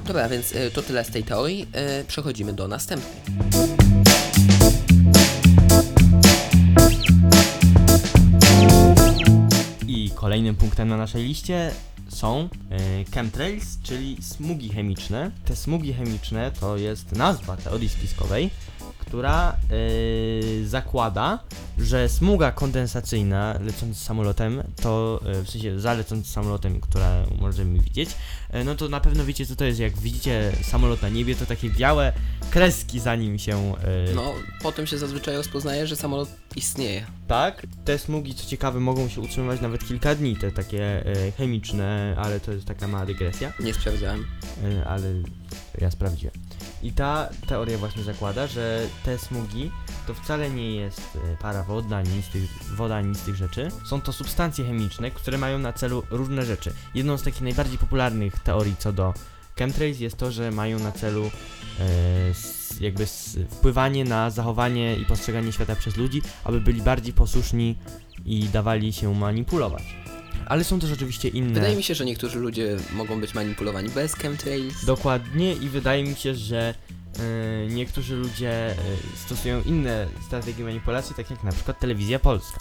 [0.06, 1.66] Dobra, więc y, to tyle z tej teorii.
[2.00, 3.20] Y, przechodzimy do następnej.
[9.88, 11.70] I kolejnym punktem na naszej liście
[12.10, 12.48] są
[13.00, 15.30] y, chemtrails, czyli smugi chemiczne.
[15.44, 18.50] Te smugi chemiczne to jest nazwa teorii spiskowej,
[19.14, 21.38] która y, zakłada,
[21.78, 28.10] że smuga kondensacyjna lecąc samolotem, to y, w sensie za lecąc samolotem, która możemy widzieć,
[28.54, 31.46] y, no to na pewno wiecie co to jest, jak widzicie samolot na niebie, to
[31.46, 32.12] takie białe
[32.50, 33.74] kreski za nim się
[34.10, 37.06] y, No, potem się zazwyczaj rozpoznaje, że samolot istnieje.
[37.28, 42.14] tak, te smugi, co ciekawe, mogą się utrzymywać nawet kilka dni, te takie e, chemiczne,
[42.18, 44.26] ale to jest taka mała dygresja, Nie sprawdzałem.
[44.80, 45.06] e, ale
[45.80, 46.34] ja sprawdziłem.
[46.82, 49.70] I ta teoria właśnie zakłada, że te smugi
[50.06, 53.22] to wcale nie jest e, para wodna, ani nic z tych, woda, ani nic z
[53.22, 53.68] tych rzeczy.
[53.84, 56.72] Są to substancje chemiczne, które mają na celu różne rzeczy.
[56.94, 59.14] Jedną z takich najbardziej popularnych teorii co do
[59.58, 61.30] chemtrails jest to, że mają na celu
[61.80, 67.12] e, s, jakby s, wpływanie na zachowanie i postrzeganie świata przez ludzi, aby byli bardziej
[67.12, 67.78] posłuszni
[68.24, 69.99] i dawali się manipulować.
[70.46, 71.54] Ale są też oczywiście inne.
[71.54, 74.84] Wydaje mi się, że niektórzy ludzie mogą być manipulowani bez chemtrails.
[74.84, 76.74] Dokładnie i wydaje mi się, że
[77.18, 78.76] e, niektórzy ludzie e,
[79.24, 82.58] stosują inne strategie manipulacji, tak jak na przykład telewizja polska.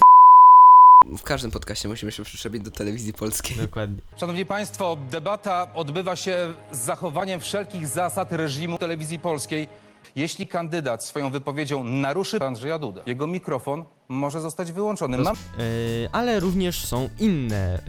[1.18, 3.58] w każdym podcaście musimy się przyczepić do telewizji polskiej.
[3.58, 4.02] Dokładnie.
[4.20, 9.68] Szanowni Państwo, debata odbywa się z zachowaniem wszelkich zasad reżimu telewizji polskiej.
[10.16, 15.18] Jeśli kandydat swoją wypowiedzią naruszy Andrzeja Duda, jego mikrofon może zostać wyłączony.
[15.18, 17.82] Mam Yy, ale również są inne,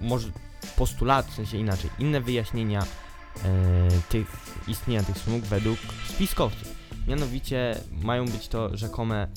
[0.00, 0.28] yy, może
[0.76, 2.80] postulaty, w sensie inaczej, inne wyjaśnienia
[3.36, 3.42] yy,
[4.08, 4.26] tych
[4.68, 6.68] istnienia tych smug według spiskowców.
[7.08, 9.28] Mianowicie mają być to rzekome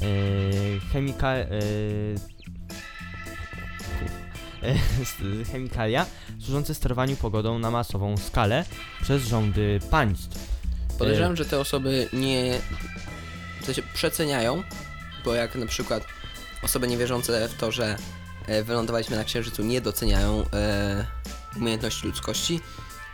[0.00, 1.44] yy, chemika, yy,
[5.52, 6.06] chemikalia
[6.40, 8.64] służące sterowaniu pogodą na masową skalę
[9.02, 10.51] przez rządy państw.
[11.02, 12.58] Podejrzewam, że te osoby nie.
[13.60, 14.62] W sensie przeceniają,
[15.24, 16.04] bo jak na przykład
[16.62, 17.96] osoby niewierzące w to, że
[18.46, 21.06] e, wylądowaliśmy na Księżycu, nie doceniają e,
[21.56, 22.60] umiejętności ludzkości.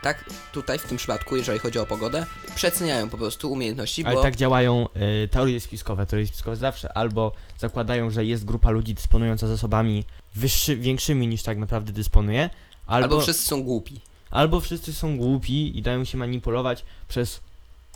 [0.03, 4.23] Tak, tutaj w tym przypadku, jeżeli chodzi o pogodę, przeceniają po prostu umiejętności, Ale bo
[4.23, 4.87] tak działają
[5.25, 6.07] y, teorie spiskowe.
[6.07, 11.59] Teorie spiskowe zawsze albo zakładają, że jest grupa ludzi dysponująca zasobami wyższy, większymi niż tak
[11.59, 12.51] naprawdę dysponuje,
[12.87, 14.01] albo, albo wszyscy są głupi.
[14.31, 17.41] albo wszyscy są głupi i dają się manipulować przez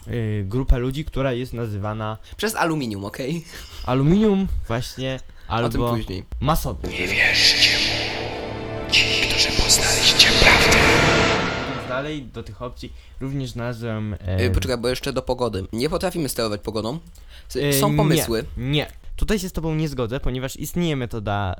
[0.09, 3.45] y, grupę ludzi, która jest nazywana Przez aluminium, okej?
[3.87, 6.25] aluminium właśnie, O tym albo później.
[6.41, 6.88] masowy.
[11.73, 14.15] Idąc dalej do tych opcji również znalazłem...
[14.15, 15.65] E, E, poczekaj, bo jeszcze do pogody.
[15.73, 16.99] Nie potrafimy sterować pogodą.
[17.51, 17.97] S- E, Są nie.
[17.97, 18.45] pomysły.
[18.57, 18.87] Nie.
[19.17, 21.55] Tutaj się z Tobą nie zgodzę, ponieważ istnieje metoda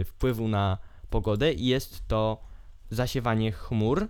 [0.00, 0.78] y, wpływu na
[1.10, 2.40] pogodę i jest to
[2.90, 4.08] zasiewanie chmur.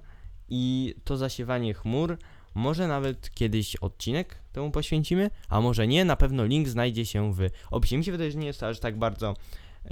[0.48, 2.18] I to zasiewanie chmur
[2.56, 6.04] może nawet kiedyś odcinek temu poświęcimy, a może nie.
[6.04, 7.98] Na pewno link znajdzie się w opisie.
[7.98, 9.34] Mi się wydaje, że nie jest to aż tak bardzo
[9.84, 9.90] y,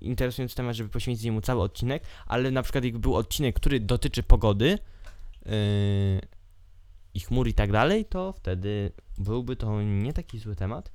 [0.00, 4.22] interesujący temat, żeby poświęcić jemu cały odcinek, ale na przykład jakby był odcinek, który dotyczy
[4.22, 4.78] pogody
[5.46, 6.20] y,
[7.14, 10.92] i chmur i tak dalej, to wtedy byłby to nie taki zły temat.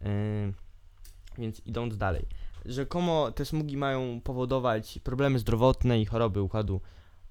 [0.00, 0.08] Yy,
[1.38, 2.26] więc idąc dalej.
[2.64, 6.80] Rzekomo te smugi mają powodować problemy zdrowotne i choroby układu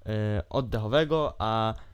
[0.04, 0.12] yy,
[0.48, 1.87] oddechowego, a yy,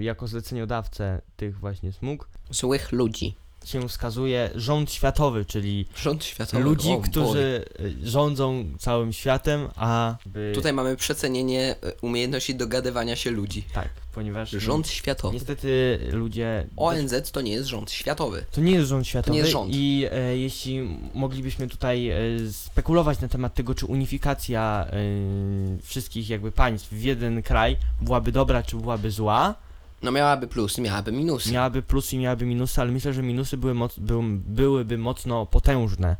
[0.00, 3.36] jako zleceniodawcę tych właśnie smug Złych ludzi.
[3.68, 6.62] Się wskazuje rząd światowy, czyli Rząd światowy.
[6.62, 10.52] ludzi, o, którzy yy, rządzą całym światem, a by...
[10.54, 13.64] Tutaj mamy przecenienie e, umiejętności dogadywania się ludzi.
[13.74, 15.34] Tak, ponieważ Rząd światowy.
[15.34, 16.66] niestety ludzie...
[16.76, 18.44] ONZ to nie jest rząd światowy.
[18.52, 19.74] To nie jest rząd światowy jest rząd.
[19.74, 22.16] i e, jeśli moglibyśmy tutaj e,
[22.52, 24.96] spekulować na temat tego, czy unifikacja e,
[25.82, 29.54] wszystkich jakby państw w jeden kraj byłaby dobra, czy byłaby zła,
[30.02, 31.52] No miałaby plusy, miałaby minusy.
[31.52, 36.16] miałaby plusy i miałaby minusy, ale myślę, że minusy były moc, był, byłyby mocno potężne.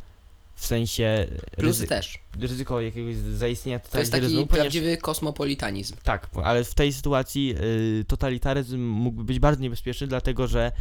[0.55, 2.19] W sensie Plusy ryzy, też.
[2.41, 4.39] ryzyko jakiegoś zaistnienia To jest totalitaryzmu.
[4.41, 5.97] taki ponieważ- prawdziwy kosmopolitanizm.
[6.03, 7.55] Tak, ale w tej sytuacji
[8.01, 10.73] y, totalitaryzm mógłby być bardzo niebezpieczny, dlatego że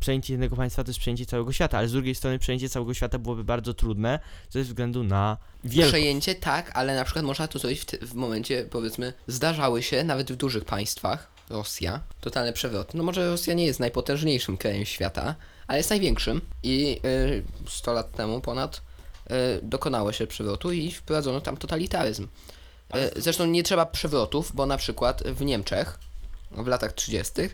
[0.00, 3.18] przejęcie jednego państwa to jest przejęcie całego świata, ale z drugiej strony przejęcie całego świata
[3.18, 4.18] byłoby bardzo trudne
[4.50, 5.88] ze względu na wielkość.
[5.92, 10.32] Przejęcie tak, ale na przykład można to zrobić w, w momencie, powiedzmy, zdarzały się nawet
[10.32, 12.96] w dużych państwach, Rosja, totalne przewroty.
[12.96, 15.34] No może Rosja nie jest najpotężniejszym krajem świata,
[15.66, 21.40] ale jest największym i y, 100 lat temu ponad y, dokonało się przewrotu i wprowadzono
[21.40, 22.28] tam totalitaryzm.
[22.96, 25.98] Y, zresztą nie trzeba przewrotów, bo na przykład w Niemczech
[26.50, 27.32] w latach 30.
[27.42, 27.50] y,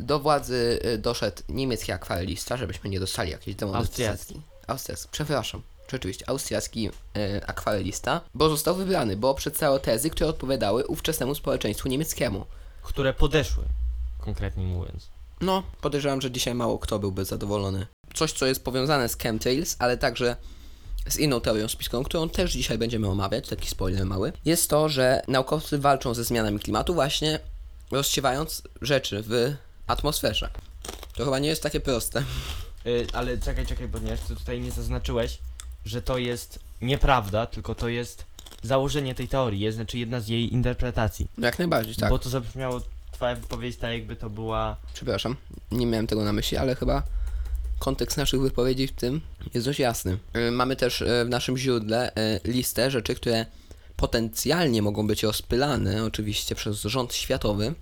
[0.00, 4.42] do władzy doszedł niemiecki akwarelista, żebyśmy nie dostali jakiejś demonetyzacji.
[4.66, 5.08] Austriacki.
[5.12, 5.62] Przepraszam.
[5.92, 12.46] Rzeczywiście, austriacki y, akwarelista, bo został wybrany, bo przedstawiał tezy, które odpowiadały ówczesnemu społeczeństwu niemieckiemu.
[12.84, 13.64] Które podeszły,
[14.18, 15.08] konkretnie mówiąc.
[15.40, 17.86] No, podejrzewam, że dzisiaj mało kto byłby zadowolony.
[18.14, 20.36] Coś, co jest powiązane z chemtrails, ale także
[21.08, 25.22] z inną teorią spiskową, którą też dzisiaj będziemy omawiać, taki spoiler mały, jest to, że
[25.28, 27.40] naukowcy walczą ze zmianami klimatu właśnie
[27.90, 29.54] rozsiewając rzeczy w
[29.86, 30.50] atmosferze.
[31.14, 32.24] To chyba nie jest takie proste.
[32.86, 35.38] Y, ale czekaj, czekaj, ponieważ ty tutaj nie zaznaczyłeś,
[35.84, 38.24] że to jest nieprawda, tylko to jest
[38.64, 41.28] założenie tej teorii, jest znaczy jedna z jej interpretacji.
[41.38, 42.10] Jak najbardziej, tak.
[42.10, 42.80] Bo to zabrzmiało
[43.12, 44.76] twoja wypowiedź tak jakby to była...
[44.94, 45.36] Przepraszam,
[45.72, 47.02] nie miałem tego na myśli, ale chyba
[47.78, 49.20] kontekst naszych wypowiedzi w tym
[49.54, 50.18] jest dość jasny.
[50.36, 53.46] Y, Mamy też y, w naszym źródle y, listę rzeczy, które
[53.96, 57.74] potencjalnie mogą być rozpylane oczywiście przez rząd światowy,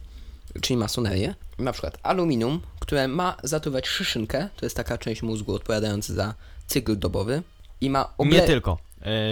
[0.61, 1.35] czyli masonerię.
[1.59, 6.35] Na przykład aluminium, które ma zatruwać szyszynkę, to jest taka część mózgu odpowiadająca za
[6.66, 7.42] cykl dobowy
[7.81, 8.38] i ma oble...
[8.38, 8.79] Nie tylko,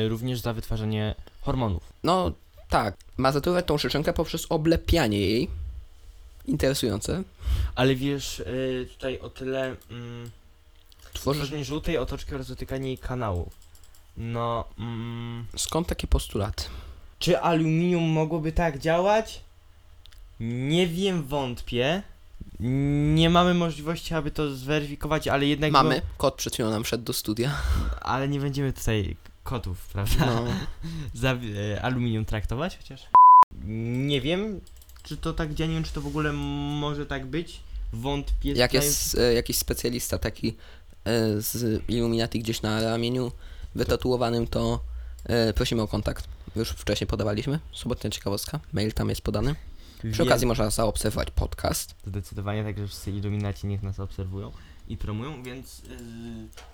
[0.09, 1.83] również za wytwarzanie hormonów.
[2.05, 2.33] No
[2.69, 5.49] tak, ma zatruwać tą szyszynkę poprzez oblepianie jej.
[6.47, 7.23] Interesujące.
[7.75, 9.77] Ale wiesz, y, tutaj o tyle...
[9.91, 10.31] Mm.
[11.13, 13.51] Tworzenie żółtej otoczki oraz dotykanie jej kanału.
[14.17, 16.65] No, mm, Skąd takie postulaty?
[17.19, 19.41] czy aluminium mogłoby tak działać?
[20.41, 22.03] Nie wiem, wątpię.
[23.15, 25.73] Nie mamy możliwości, aby to zweryfikować, ale jednak...
[25.73, 27.57] Mamy, Było, kot przed chwilą nam wszedł do studia.
[28.01, 29.17] ale nie będziemy tutaj
[29.51, 30.27] kotów, prawda?
[30.27, 30.45] No.
[31.23, 33.07] za e, aluminium traktować chociaż?
[33.67, 34.61] Nie wiem,
[35.03, 37.61] czy to tak działa, nie wiem, czy to w ogóle może tak być.
[37.93, 38.53] Wątpię.
[38.53, 40.57] Jak jest e, jakiś specjalista taki
[41.05, 43.33] e, z Illuminati gdzieś na ramieniu
[43.75, 44.81] wytatuowanym, to
[45.25, 46.29] e, prosimy o kontakt.
[46.57, 47.61] Już wcześniej podawaliśmy.
[47.73, 48.61] Sobotnia ciekawostka.
[48.73, 49.55] Mail tam jest podany.
[50.13, 51.95] Przy okazji można zaobserwować podcast.
[52.07, 54.53] Zdecydowanie tak, że wszyscy iluminaci niech nas obserwują
[54.91, 55.95] i promują, więc yy,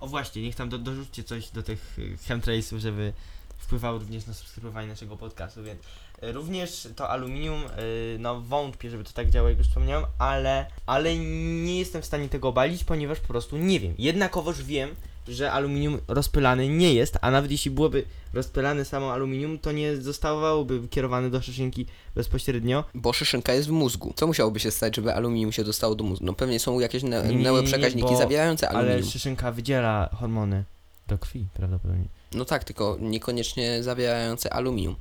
[0.01, 3.13] o właśnie, niech tam do, dorzućcie coś do tych yy, chemtrailsów, żeby
[3.59, 5.81] wpływało również na subskrybowanie naszego podcastu, więc
[6.23, 10.67] yy, również to aluminium, yy, no wątpię, żeby to tak działało, jak już wspomniałem, ale,
[10.87, 13.95] ale nie jestem w stanie tego obalić, ponieważ po prostu nie wiem.
[13.99, 14.95] Jednakowoż wiem,
[15.29, 20.89] że aluminium rozpylany nie jest, a nawet jeśli byłoby rozpylane samo aluminium, to nie zostałoby
[20.89, 24.13] kierowane do szyszynki bezpośrednio, Bo szyszynka jest w mózgu.
[24.17, 26.27] Co musiałoby się stać, żeby aluminium się dostało do mózgu?
[26.27, 29.11] No pewnie są jakieś ne- Nie, nie, nie, neuroprzekaźniki bo- zawierające Ale aluminium.
[29.11, 30.65] szyszynka wydziela hormony
[31.09, 32.05] do krwi prawdopodobnie.
[32.33, 34.97] No tak, tylko niekoniecznie zawierające aluminium.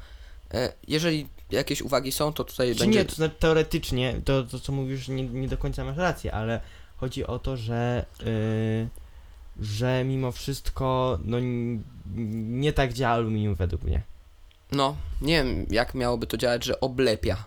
[0.53, 2.99] E, jeżeli jakieś uwagi są, to tutaj Czy będzie...
[2.99, 6.61] nie, to znaczy teoretycznie, to, to co mówisz nie, nie do końca masz rację, ale
[6.97, 8.25] chodzi o to, że yy,
[9.61, 11.37] że mimo wszystko no
[12.35, 14.01] nie tak działa aluminium według mnie.
[14.71, 17.45] No, nie wiem jak miałoby to działać, że oblepia.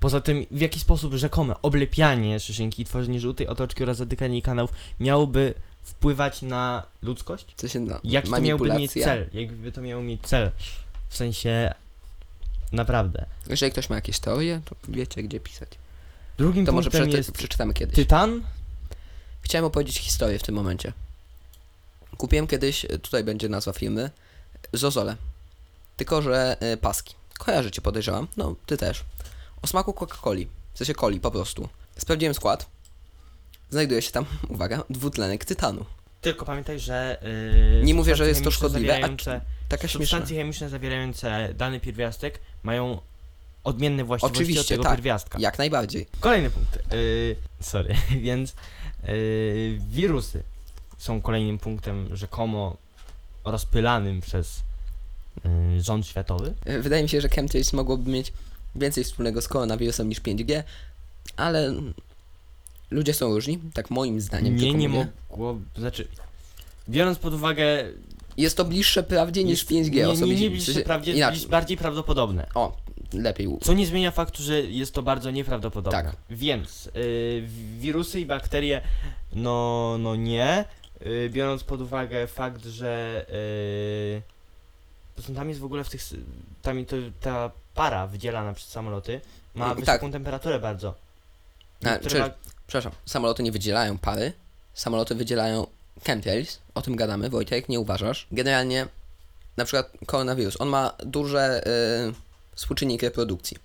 [0.00, 4.42] Poza tym, w jaki sposób rzekome oblepianie szyszynki i tworzenie żółtej otoczki oraz zatykanie jej
[4.42, 7.46] kanałów miałoby wpływać na ludzkość?
[7.56, 9.28] Co się na Jaki to miałby mieć cel?
[9.32, 10.50] Jakby to miało mieć cel?
[11.08, 11.74] W sensie,
[12.72, 13.26] naprawdę.
[13.46, 15.68] Jeżeli ktoś ma jakieś teorie, to wiecie gdzie pisać.
[16.38, 17.96] Drugim To może punktem jest przeczytamy kiedyś.
[17.96, 18.42] tytan,
[19.42, 20.92] Chciałem opowiedzieć historię w tym momencie.
[22.20, 24.10] Kupiłem kiedyś, e, tutaj będzie nazwa firmy,
[24.72, 25.16] Zozole.
[25.96, 27.14] Tylko, że e, paski.
[27.38, 28.26] Kojarzycie, podejrzewam.
[28.36, 29.04] No, ty też.
[29.62, 30.46] O smaku Coca-Coli.
[30.74, 31.68] W sensie coli, po prostu.
[31.98, 32.66] Sprawdziłem skład.
[33.70, 35.84] Znajduje się tam, uwaga, dwutlenek tytanu.
[36.20, 37.18] Tylko pamiętaj, że.
[37.78, 39.08] Yy, Nie mówię, że jest to szkodliwe, a
[39.68, 39.98] Taka śmieszna.
[39.98, 43.00] Substancje chemiczne zawierające dany pierwiastek mają
[43.64, 44.92] odmienne właściwości Oczywiście, od tego tak.
[44.92, 45.38] pierwiastka.
[45.38, 46.06] Jak najbardziej.
[46.20, 46.78] Kolejny punkt.
[46.92, 47.94] Yy, sorry,
[48.26, 48.54] więc
[49.08, 50.42] yy, wirusy
[51.00, 52.76] są kolejnym punktem rzekomo
[53.44, 54.62] rozpylanym przez
[55.44, 56.54] yy, rząd światowy.
[56.64, 58.32] E, Wydaje mi się, że chemtrails mogłoby mieć
[58.74, 60.62] więcej wspólnego z koronawirusem niż 5G,
[61.36, 61.72] ale
[62.90, 64.56] ludzie są różni, tak moim zdaniem.
[64.56, 65.06] Nie, nie mówię.
[65.30, 65.58] mogło.
[65.78, 66.08] Znaczy,
[66.88, 67.84] biorąc pod uwagę.
[68.36, 70.34] Jest to bliższe prawdzie niż jest- 5G nie, osobiście.
[70.34, 71.48] nie, nie bliższe sensie prawdzie, inaczej.
[71.48, 72.46] bardziej prawdopodobne.
[72.54, 72.76] O,
[73.12, 73.48] lepiej.
[73.62, 76.02] Co nie zmienia faktu, że jest to bardzo nieprawdopodobne.
[76.02, 76.16] Tak.
[76.30, 77.44] Więc y,
[77.78, 78.82] wirusy i bakterie,
[79.32, 80.64] no, no nie.
[81.06, 84.22] Y, biorąc pod uwagę fakt, że y,
[85.16, 86.00] zresztą tam jest w ogóle w tych.
[86.62, 89.20] Tam to, ta para wydzielana przez samoloty
[89.54, 90.12] ma Mm, wysoką tak.
[90.12, 90.94] temperaturę bardzo.
[91.84, 92.32] A, czy- bak-
[92.66, 94.32] Przepraszam, samoloty nie wydzielają pary,
[94.74, 95.66] samoloty wydzielają
[96.06, 98.26] chemtrails, o tym gadamy, Wojtek, nie uważasz?
[98.32, 98.86] Generalnie,
[99.56, 101.66] na przykład koronawirus, on ma duże
[102.10, 103.56] y, współczynniki reprodukcji.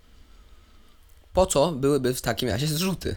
[1.33, 3.15] Po co byłyby w takim razie zrzuty?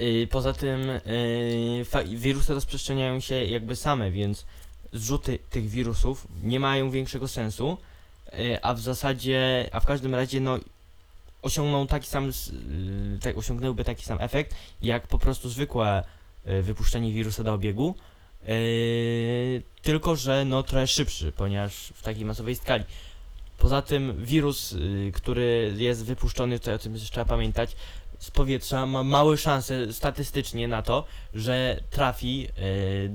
[0.00, 4.46] Y, poza tym y, wirusy rozprzestrzeniają się jakby same, więc
[4.92, 7.78] zrzuty tych wirusów nie mają większego sensu,
[8.38, 10.58] y, a w zasadzie, a w każdym razie no
[11.42, 12.30] osiągną taki sam,
[13.20, 16.04] tak, osiągnęłyby taki sam efekt, jak po prostu zwykłe
[16.62, 17.94] wypuszczenie wirusa do obiegu,
[19.82, 22.84] tylko że no trochę szybszy, ponieważ w takiej masowej skali.
[23.58, 24.74] Poza tym wirus,
[25.12, 27.76] który jest wypuszczony, tutaj o tym trzeba pamiętać,
[28.20, 31.04] z powietrza ma małe szanse statystycznie na to,
[31.34, 33.10] że trafi y,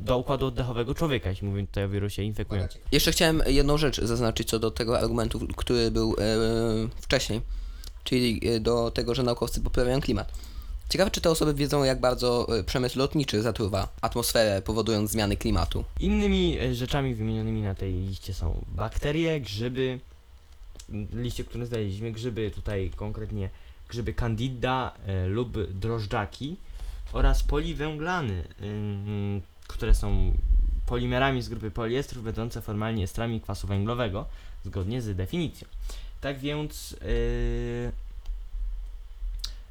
[0.00, 2.80] do układu oddechowego człowieka, jeśli mówimy tutaj o wirusie infekującym.
[2.92, 6.24] Jeszcze chciałem jedną rzecz zaznaczyć co do tego argumentu, który był e,
[7.00, 7.40] wcześniej,
[8.04, 10.32] czyli e, do tego, że naukowcy poprawiają klimat.
[10.90, 15.84] Ciekawe, czy te osoby wiedzą, jak bardzo e, przemysł lotniczy zatruwa atmosferę, powodując zmiany klimatu.
[16.00, 20.00] Innymi e, rzeczami wymienionymi na tej liście są bakterie, grzyby,
[21.12, 23.50] liście, które znaleźliśmy, grzyby tutaj konkretnie
[23.90, 26.56] grzyby candida e, lub drożdżaki
[27.12, 30.32] oraz poliwęglany, ym, które są
[30.86, 34.26] polimerami z grupy poliestrów będące formalnie estrami kwasu węglowego,
[34.64, 35.68] zgodnie z definicją.
[36.20, 37.92] Tak więc, yy,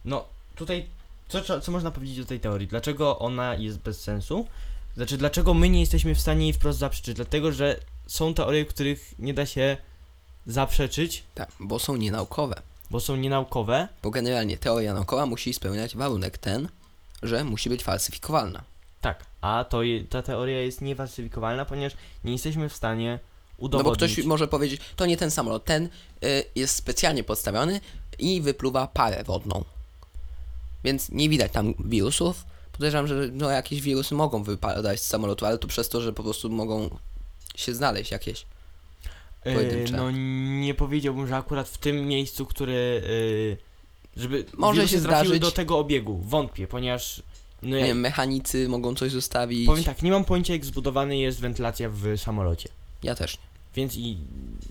[0.05, 0.86] no tutaj,
[1.27, 2.67] co, co można powiedzieć o tej teorii?
[2.67, 4.47] Dlaczego ona jest bez sensu?
[4.95, 7.15] Znaczy, dlaczego my nie jesteśmy w stanie jej wprost zaprzeczyć?
[7.15, 9.77] Dlatego, że są teorie, których nie da się
[10.45, 12.62] zaprzeczyć, Tak, bo są nienaukowe.
[12.91, 13.88] Bo są nienaukowe.
[14.04, 16.69] Bo generalnie teoria naukowa musi spełniać warunek ten,
[17.23, 18.63] że musi być falsyfikowalna.
[19.02, 23.19] Tak, a to je, ta teoria jest niefalsyfikowalna, ponieważ nie jesteśmy w stanie
[23.60, 23.91] No udowodnić.
[23.91, 27.82] bo ktoś może powiedzieć, to nie ten samolot, ten y, jest specjalnie podstawiony
[28.19, 29.63] i wypluwa parę wodną.
[30.84, 32.45] Więc nie widać tam wirusów.
[32.71, 36.23] Podejrzewam, że no, jakieś wirusy mogą wypadać z samolotu, ale to przez to, że po
[36.23, 36.97] prostu mogą
[37.56, 38.45] się znaleźć jakieś.
[39.43, 39.93] Pojedyncze.
[39.97, 40.12] no
[40.62, 43.02] nie powiedziałbym, że akurat w tym miejscu, które e,
[44.17, 45.39] żeby Może się zdarzyć.
[45.39, 46.17] do tego obiegu.
[46.25, 47.23] Wątpię, ponieważ
[47.62, 49.65] no Nie ja, wiem, mechanicy mogą coś zostawić.
[49.67, 52.69] powiem tak, nie mam pojęcia jak zbudowany jest wentylacja w samolocie.
[53.04, 53.43] Ja też nie.
[53.75, 54.17] Więc i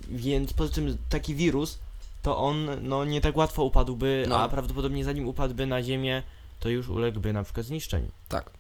[0.09, 1.79] więc poza tym taki wirus
[2.23, 4.39] to on no nie tak łatwo upadłby, No.
[4.39, 6.23] a prawdopodobnie zanim upadłby na ziemię,
[6.61, 8.09] to już uległby na przykład zniszczeniu.
[8.29, 8.51] Tak.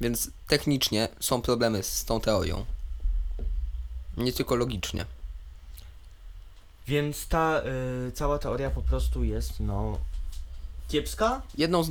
[0.00, 2.64] Więc technicznie są problemy z tą teorią.
[4.16, 5.04] Nie tylko logicznie.
[6.90, 7.62] Więc ta
[8.08, 9.98] y, cała teoria po prostu jest no
[10.88, 11.90] kiepska, Jedną z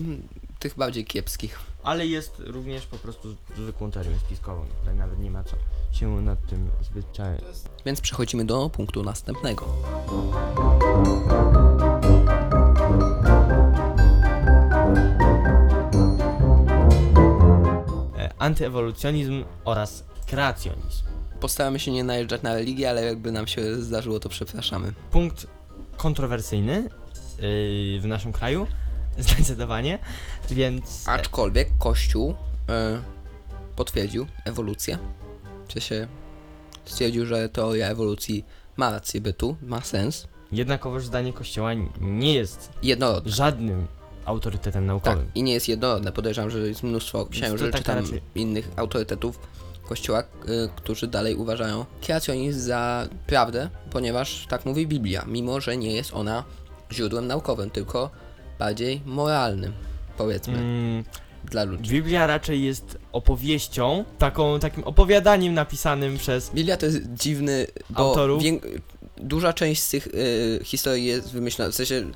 [0.60, 1.60] tych bardziej kiepskich.
[1.84, 4.66] ale jest również po prostu zwykłą teorią spiskową.
[4.80, 5.56] Tutaj nawet nie ma co
[5.92, 6.70] się nad tym
[7.14, 7.42] cza-
[7.86, 9.66] Więc przechodzimy do punktu następnego.
[18.18, 21.09] e, antyewolucjonizm oraz kreacjonizm.
[21.40, 24.94] Postaramy się nie najeżdżać na religię, ale jakby nam się zdarzyło, to przepraszamy.
[25.12, 25.48] Punkt
[25.98, 26.76] kontrowersyjny
[27.94, 28.68] yy, w naszym kraju,
[29.18, 30.00] zdecydowanie,
[30.52, 32.36] więc Aczkolwiek Kościół
[32.70, 33.02] e,
[33.76, 34.98] potwierdził ewolucję.
[35.68, 36.08] Czy się
[36.86, 38.46] stwierdził, że teoria ewolucji
[38.78, 40.28] ma rację bytu, ma sens.
[40.52, 41.72] jednakowoż zdanie Kościoła
[42.02, 43.32] nie jest Jednorodne.
[43.32, 43.88] żadnym
[44.26, 45.32] autorytetem Tak, naukowym.
[45.36, 46.12] i nie jest jednorodne.
[46.12, 48.22] Podejrzewam, że jest mnóstwo księży tak czy tam raczej.
[48.36, 49.40] innych autorytetów
[49.90, 50.26] kościoła, y,
[50.76, 56.44] którzy dalej uważają kreacjonizm za prawdę, ponieważ tak mówi Biblia, mimo że nie jest ona
[56.92, 58.10] źródłem naukowym, tylko
[58.60, 59.74] bardziej moralnym,
[60.18, 61.04] powiedzmy, Mm,
[61.46, 61.92] dla ludzi.
[61.92, 68.44] Biblia raczej jest opowieścią, taką, takim opowiadaniem napisanym przez Biblia to jest dziwny, bo Autorów?
[68.44, 68.82] wiek-
[69.18, 72.12] duża część z tych y, historii jest wymyślona, w sensie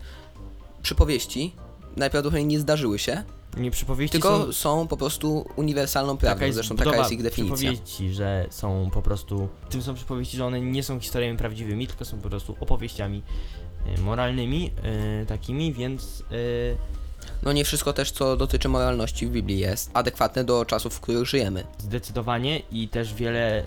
[0.81, 1.53] przypowieści
[1.97, 3.23] najprawdopodobniej nie zdarzyły się,
[3.57, 7.55] nie przypowieści tylko są, są, po prostu uniwersalną prawdą, zresztą taka jest ich definicja.
[7.55, 12.05] przypowieści, że są po prostu, tym są przypowieści, że one nie są historiami prawdziwymi, tylko
[12.05, 13.21] są po prostu opowieściami
[13.97, 14.71] y, moralnymi,
[15.21, 16.77] y, takimi, więc y,
[17.43, 21.25] No nie wszystko też, co dotyczy moralności w Biblii jest adekwatne do czasów, w których
[21.27, 21.63] żyjemy.
[21.79, 23.63] zdecydowanie i też wiele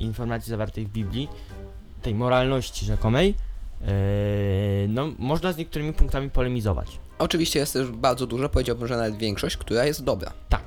[0.00, 1.28] informacji zawartych w Biblii,
[2.02, 3.34] tej moralności rzekomej,
[3.82, 6.98] y, no można z niektórymi punktami polemizować.
[7.20, 10.32] Oczywiście jest też bardzo dużo, powiedziałbym, że nawet większość, która jest dobra.
[10.48, 10.62] Tak,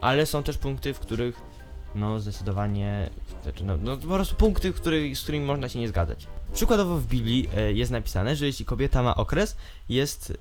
[0.00, 1.40] ale są też punkty, w których
[1.94, 3.10] no zdecydowanie,
[3.42, 6.26] znaczy, no, no po prostu punkty, w których, z którymi można się nie zgadzać.
[6.54, 9.56] Przykładowo w Biblii e, jest napisane, że jeśli kobieta ma okres,
[9.88, 10.34] jest e,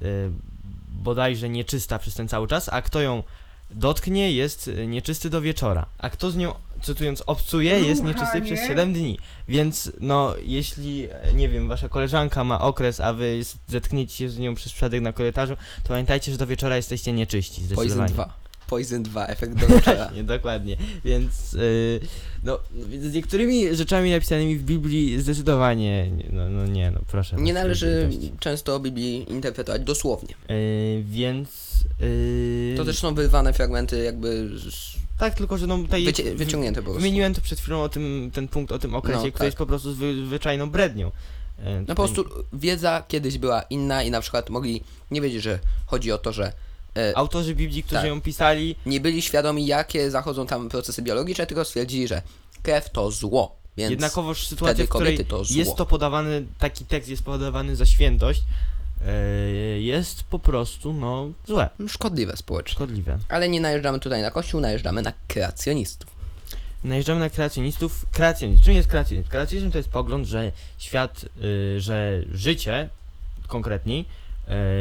[1.03, 3.23] bodajże nieczysta przez ten cały czas, a kto ją
[3.71, 5.85] dotknie, jest e, nieczysty do wieczora.
[5.97, 9.17] A kto z nią, cytując, obcuje, jest nieczysty przez 7 dni.
[9.47, 14.55] Więc no, jeśli, nie wiem, wasza koleżanka ma okres, a wy zetkniecie się z nią
[14.55, 17.61] przez przypadek na korytarzu, to pamiętajcie, że do wieczora jesteście nieczyści.
[17.61, 18.13] Poison Zdecydowanie.
[18.13, 18.33] 2.
[18.69, 20.11] Poison 2, efekt do wieczora.
[20.15, 20.77] Nie, dokładnie.
[21.05, 21.99] Więc yy,
[22.43, 22.59] no,
[23.01, 27.35] z niektórymi rzeczami napisanymi w Biblii zdecydowanie nie, no, no nie, no proszę.
[27.35, 28.31] Nie was, należy litości.
[28.39, 30.35] często Biblii interpretować dosłownie.
[30.49, 31.49] Yy, więc
[31.99, 36.81] yy, To też są wyrwane fragmenty jakby z- tak, tylko że no tutaj wycie, wyciągnięte
[36.81, 37.01] po prostu.
[37.01, 39.45] wymieniłem to przed chwilą o tym ten punkt o tym okresie, No, który tak.
[39.45, 41.11] jest po prostu zwy, zwyczajną brednią.
[41.57, 45.43] Yy, No tutaj- po prostu wiedza kiedyś była inna i na przykład mogli nie wiedzieć,
[45.43, 46.53] że chodzi o to, że
[46.97, 48.07] e, autorzy Biblii, którzy Tak.
[48.09, 52.21] ją pisali, nie byli świadomi, jakie zachodzą tam procesy biologiczne, tylko stwierdzili, że
[52.63, 53.55] krew to zło.
[53.77, 55.57] Więc jednakowoż sytuacja, wtedy w której kobiety to zło.
[55.57, 58.41] jest to podawany, taki tekst jest podawany za świętość,
[59.79, 62.73] jest po prostu, no, złe, szkodliwe społecznie.
[62.73, 63.17] szkodliwe.
[63.29, 66.17] Ale nie najeżdżamy tutaj na kościół, najeżdżamy na kreacjonistów.
[66.83, 68.05] Najeżdżamy na kreacjonistów.
[68.11, 68.63] Kreacjonizm.
[68.63, 69.29] Czym jest kreacjonizm?
[69.29, 72.89] Kreacjonizm to jest pogląd, że świat, y, że życie
[73.47, 74.05] konkretniej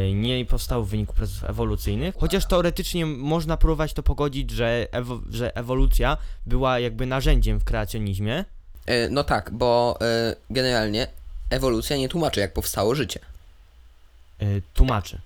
[0.09, 2.15] y, nie powstało w wyniku procesów ewolucyjnych.
[2.19, 8.45] Chociaż teoretycznie można próbować to pogodzić, że, ewo, że ewolucja była jakby narzędziem w kreacjonizmie.
[8.87, 11.07] E, no tak, bo e, generalnie
[11.51, 13.21] ewolucja nie tłumaczy, jak powstało życie.
[14.43, 15.19] Y, tłumaczy.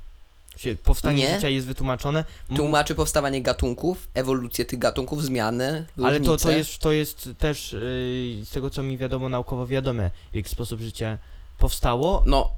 [0.84, 1.34] Powstanie Nie.
[1.34, 6.58] życia jest wytłumaczone, m- Tłumaczy powstawanie gatunków, ewolucję tych gatunków, zmiany, ale to, to, różnice.
[6.58, 10.80] jest, to jest też y, z tego co mi wiadomo naukowo wiadome, w jaki sposób
[10.80, 11.18] życie
[11.58, 12.22] powstało.
[12.26, 12.50] No,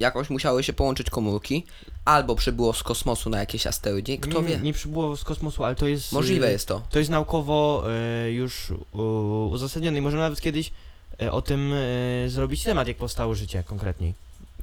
[0.00, 1.64] jakoś musiały się połączyć komórki,
[2.04, 4.56] albo przybyło z kosmosu na jakieś asteroidzie, kto nie, wie.
[4.60, 6.12] nie przybyło z kosmosu, ale to jest...
[6.12, 6.82] Możliwe y, jest to.
[6.90, 7.84] To jest naukowo
[8.30, 9.02] już u,
[9.52, 10.70] uzasadnione i możemy nawet kiedyś
[11.30, 11.74] o tym
[12.26, 14.14] zrobić temat, jak powstało życie konkretniej.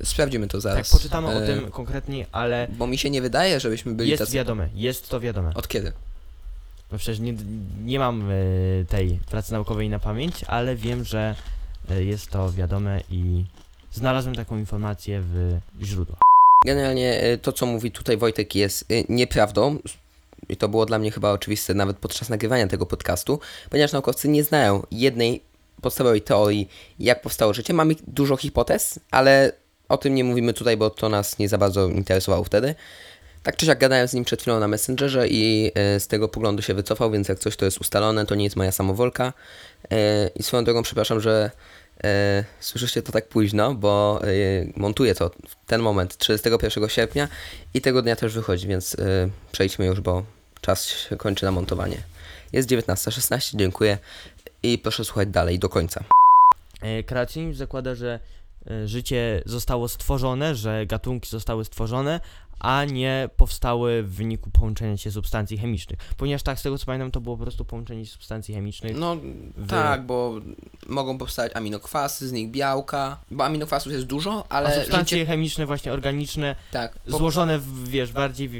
[0.03, 0.89] Sprawdzimy to zaraz.
[0.89, 4.19] tak, poczytamy o E, tym konkretniej, ale Bo mi się nie wydaje, żebyśmy byli jest
[4.23, 4.31] tacy...
[4.33, 5.51] wiadome, jest to wiadome.
[5.55, 5.91] Od kiedy?
[6.91, 7.33] No przecież nie,
[7.83, 8.35] nie mam e,
[8.85, 11.35] tej pracy naukowej na pamięć, ale wiem, że
[11.91, 13.45] e, jest to wiadome i
[13.91, 16.19] znalazłem taką informację w źródłach.
[16.65, 19.77] Generalnie y, to, co mówi tutaj Wojtek, jest y, nieprawdą.
[20.49, 23.39] I to było dla mnie chyba oczywiste nawet podczas nagrywania tego podcastu,
[23.69, 25.41] ponieważ naukowcy nie znają jednej
[25.81, 26.69] podstawowej teorii,
[26.99, 27.73] jak powstało życie.
[27.73, 29.51] Mamy dużo hipotez, ale
[29.93, 32.75] o tym nie mówimy tutaj, bo to nas nie za bardzo interesowało wtedy.
[33.43, 36.61] Tak czy siak gadałem z nim przed chwilą na Messengerze i y, z tego poglądu
[36.61, 39.33] się wycofał, więc jak coś to jest ustalone, to nie jest moja samowolka.
[39.83, 39.87] Y,
[40.35, 41.51] I swoją drogą przepraszam, że
[42.03, 44.27] e, słyszycie to tak późno, bo e,
[44.75, 47.27] montuję to w ten moment, 31 sierpnia
[47.73, 50.23] i tego dnia też wychodzi, więc e, przejdźmy już, bo
[50.61, 51.97] czas się kończy na montowanie.
[52.53, 53.97] Jest 19.16, dziękuję
[54.63, 56.03] i proszę słuchać dalej do końca.
[56.81, 58.19] E, Kreacjonizm zakłada, że e,
[58.85, 62.19] życie zostało stworzone, że gatunki zostały stworzone,
[62.59, 65.99] a nie powstały w wyniku połączenia się substancji chemicznych.
[66.17, 68.97] Ponieważ tak, z tego co pamiętam, to było po prostu połączenie substancji chemicznych.
[68.97, 69.17] No
[69.57, 70.33] Wy- tak, bo
[70.87, 75.31] mogą powstać aminokwasy, z nich białka, bo aminokwasów jest dużo, a ale substancje życie...
[75.31, 78.53] chemiczne, właśnie organiczne, Tak, po, złożone w, wiesz, bardziej w,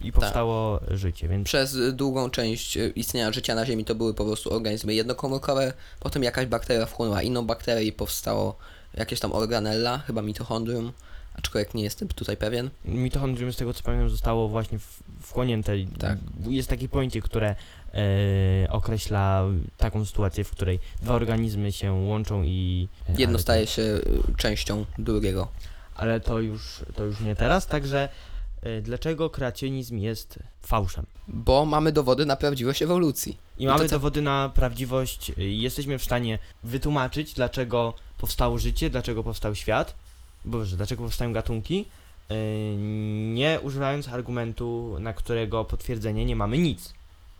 [0.00, 4.24] i powstało życie, więc Przez długą część e, istnienia życia na Ziemi to były po
[4.24, 8.56] prostu organizmy jednokomórkowe, potem jakaś bakteria wchłonęła inną bakterię i powstało
[8.94, 10.92] jakieś tam organella, chyba mitochondrium,
[11.34, 12.70] aczkolwiek nie jestem tutaj pewien.
[12.84, 14.78] mitochondrium z tego co pamiętam zostało właśnie
[15.20, 15.72] wchłonięte.
[15.98, 16.18] Tak.
[16.48, 17.54] Jest takie pojęcie, które
[17.94, 19.44] e, określa
[19.76, 22.88] taką sytuację, w której dwa organizmy się łączą i...
[23.08, 24.00] Jedno ale staje się e,
[24.36, 25.48] częścią drugiego.
[25.94, 28.08] Ale to już, to już nie teraz, także
[28.62, 31.06] e, dlaczego kreacjonizm jest fałszem?
[31.28, 33.38] Bo mamy dowody na prawdziwość ewolucji.
[33.58, 38.90] I I mamy to co- dowody na prawdziwość, jesteśmy w stanie wytłumaczyć, dlaczego powstało życie,
[38.90, 39.94] dlaczego powstał świat,
[40.44, 41.84] boże, dlaczego powstają gatunki,
[42.30, 42.34] y,
[43.34, 46.92] nie używając argumentu, na którego potwierdzenie nie mamy nic.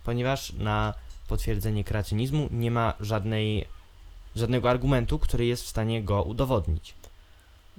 [0.04, 0.94] Ponieważ na
[1.28, 3.66] potwierdzenie kreacjonizmu nie ma żadnej,
[4.36, 6.94] żadnego argumentu, który jest w stanie go udowodnić.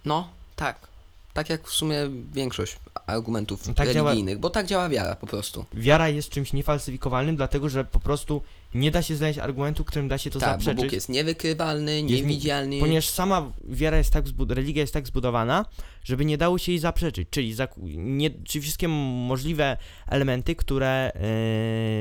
[0.05, 0.87] No, tak.
[1.33, 1.97] Tak jak w sumie
[2.33, 2.77] większość
[3.07, 5.65] argumentów Tak działa- religijnych, bo tak działa wiara po prostu.
[5.73, 8.41] Wiara jest czymś niefalsyfikowalnym, dlatego że po prostu
[8.75, 10.83] nie da się znaleźć argumentu, którym da się to tak, bo zaprzeczyć.
[10.83, 12.79] Bóg jest niewykrywalny, Jest niewidzialny.
[12.79, 15.65] Ponieważ sama wiara jest tak religia jest tak zbudowana,
[16.03, 17.27] żeby nie dało się jej zaprzeczyć.
[17.31, 21.11] Czyli, zaku- nie, czyli wszystkie możliwe elementy, które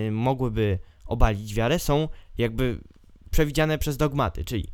[0.06, 2.08] yy, mogłyby obalić wiarę, są
[2.38, 2.78] jakby
[3.30, 4.44] przewidziane przez dogmaty.
[4.44, 4.68] Czyli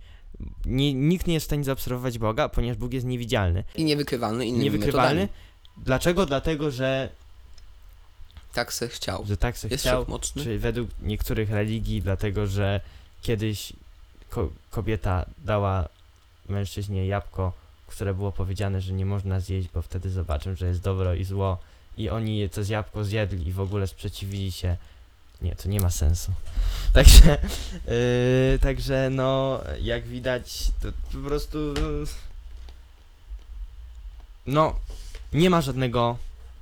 [0.67, 4.65] nie, nikt nie jest w stanie zaobserwować Boga, ponieważ Bóg jest niewidzialny, I niewykrywalny innymi
[4.65, 5.21] niewykrywalny.
[5.21, 5.85] metodami.
[5.85, 6.27] Dlaczego?
[6.27, 7.09] Dlatego, że,
[8.53, 9.25] Tak se chciał.
[9.27, 10.05] że tak se Jest chciał.
[10.09, 10.43] mocny.
[10.45, 12.81] Czy według niektórych religii, dlatego że
[13.23, 13.73] kiedyś
[14.31, 15.89] ko- kobieta dała
[16.49, 17.53] mężczyźnie jabłko,
[17.87, 21.59] które było powiedziane, że nie można zjeść, bo wtedy zobaczą, że jest dobro i zło.
[21.99, 24.77] I oni je- to z jabłko zjedli i w ogóle sprzeciwili się.
[25.43, 26.33] Nie, to nie ma sensu.
[26.93, 27.39] Także,
[28.53, 31.59] yy, także no, jak widać, to po prostu.
[34.47, 34.75] No,
[35.33, 36.17] nie ma żadnego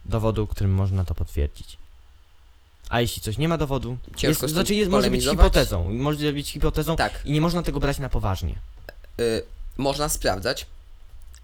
[0.09, 1.76] dowodu, którym można to potwierdzić.
[2.88, 5.46] A jeśli coś nie ma dowodu, Ciężko jest, z tym znaczy jest, może być polemizować.
[5.52, 8.54] hipotezą, może być hipotezą Tak, i nie można tego brać na poważnie.
[9.20, 9.42] y,
[9.76, 10.66] można sprawdzać,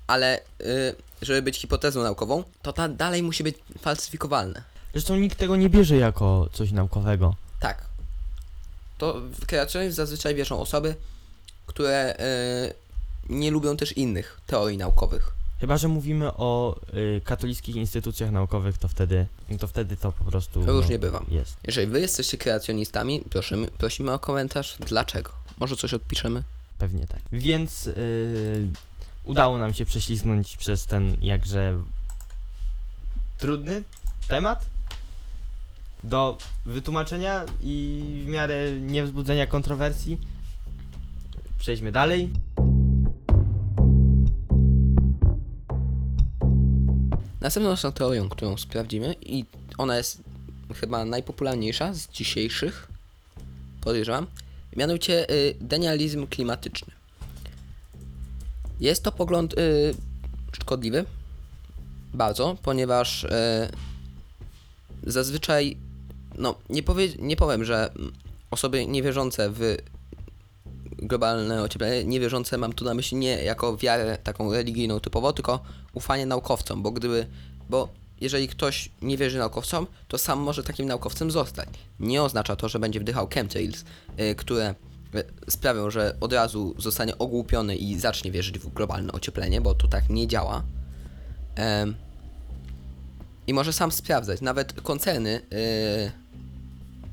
[0.06, 4.62] ale y, żeby być hipotezą naukową, to ta dalej musi być falsyfikowalne.
[4.92, 7.34] Zresztą nikt tego nie bierze jako coś naukowego.
[7.60, 7.84] Tak.
[8.98, 10.94] To w kreacjonizm zazwyczaj wierzą osoby,
[11.66, 12.74] które y,
[13.28, 15.32] nie lubią też innych teorii naukowych.
[15.62, 19.26] Chyba, że mówimy o y, katolickich instytucjach naukowych, to wtedy
[19.60, 21.24] to, wtedy to po prostu Różnie no, bywa.
[21.28, 21.56] jest.
[21.66, 25.30] Jeżeli wy jesteście kreacjonistami, prosimy, prosimy o komentarz, dlaczego.
[25.58, 26.42] Może coś odpiszemy?
[26.78, 27.20] Pewnie tak.
[27.32, 28.68] Więc y,
[29.24, 31.78] udało nam się prześlizgnąć przez ten jakże
[33.38, 33.82] trudny
[34.28, 34.66] temat
[36.04, 40.18] do wytłumaczenia i w miarę niewzbudzenia kontrowersji.
[41.58, 42.30] Przejdźmy dalej.
[47.42, 49.44] Następną teorią, którą sprawdzimy i
[49.78, 50.22] ona jest
[50.74, 52.88] chyba najpopularniejsza z dzisiejszych,
[53.80, 54.26] podejrzewam,
[54.76, 56.92] mianowicie y, denializm klimatyczny.
[58.80, 59.94] Jest to pogląd y,
[60.52, 61.04] szkodliwy,
[62.14, 63.30] bardzo, ponieważ y,
[65.02, 65.76] zazwyczaj,
[66.38, 67.92] no nie, powie, nie powiem, że
[68.50, 69.76] osoby niewierzące w
[71.02, 75.60] globalne ocieplenie, niewierzące mam tu na myśli nie jako wiarę taką religijną typowo, tylko
[75.92, 77.26] ufanie naukowcom, bo gdyby,
[77.70, 77.88] bo
[78.20, 81.68] jeżeli ktoś nie wierzy naukowcom, to sam może takim naukowcem zostać.
[82.00, 83.84] Nie oznacza to, że będzie wdychał chemtrails,
[84.20, 84.74] y, które
[85.14, 89.88] y, sprawią, że od razu zostanie ogłupiony i zacznie wierzyć w globalne ocieplenie, bo to
[89.88, 90.62] tak nie działa.
[93.46, 94.40] I może sam sprawdzać.
[94.40, 96.21] Nawet koncerny y,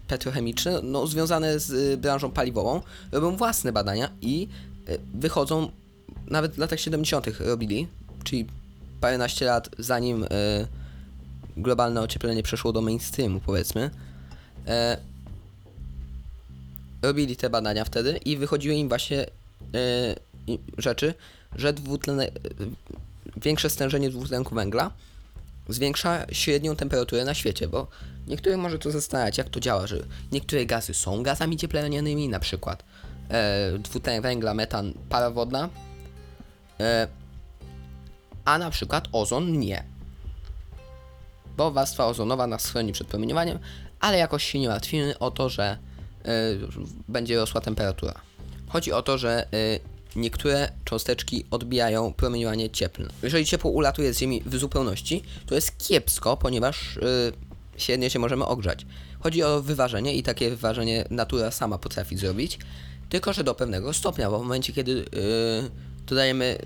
[0.10, 2.82] petrochemiczne, no, związane z y, branżą paliwową,
[3.12, 4.48] robią własne badania i
[4.90, 5.72] y, wychodzą,
[6.28, 7.28] nawet w latach 70.
[7.40, 7.88] robili,
[8.24, 8.46] czyli
[9.02, 10.28] paręnaście lat, zanim y,
[11.58, 13.90] globalne ocieplenie przeszło do mainstreamu, powiedzmy,
[14.68, 14.98] e,
[17.02, 19.28] robili te badania wtedy i wychodziły im właśnie e,
[20.78, 21.14] rzeczy,
[21.56, 22.32] że dwutlenne, e,
[23.38, 24.92] większe stężenie dwutlenku węgla
[25.70, 27.88] zwiększa średnią temperaturę na świecie, bo
[28.28, 29.98] niektórych może to zastanawiać, jak to działa, że
[30.32, 32.84] niektóre gazy są gazami cieplarnianymi, na przykład
[34.06, 35.70] e, węgla, metan, para wodna,
[36.80, 37.08] e,
[38.46, 39.84] a na przykład ozon nie.
[41.58, 43.60] Bo warstwa ozonowa nas chroni przed promieniowaniem,
[44.00, 45.78] ale jakoś się nie martwimy o to, że
[46.26, 46.28] e,
[47.08, 48.14] będzie rosła temperatura.
[48.68, 49.80] Chodzi o to, że e,
[50.16, 53.10] niektóre cząsteczki odbijają promieniowanie cieplne.
[53.24, 57.02] Jeżeli ciepło ulatuje z Ziemi w zupełności, to jest kiepsko, ponieważ y,
[57.78, 58.86] średnio się możemy ogrzać.
[59.20, 62.60] Chodzi o wyważenie i takie wyważenie natura sama potrafi zrobić,
[63.10, 65.06] tylko że do pewnego stopnia, bo w momencie, kiedy y,
[66.08, 66.58] dodajemy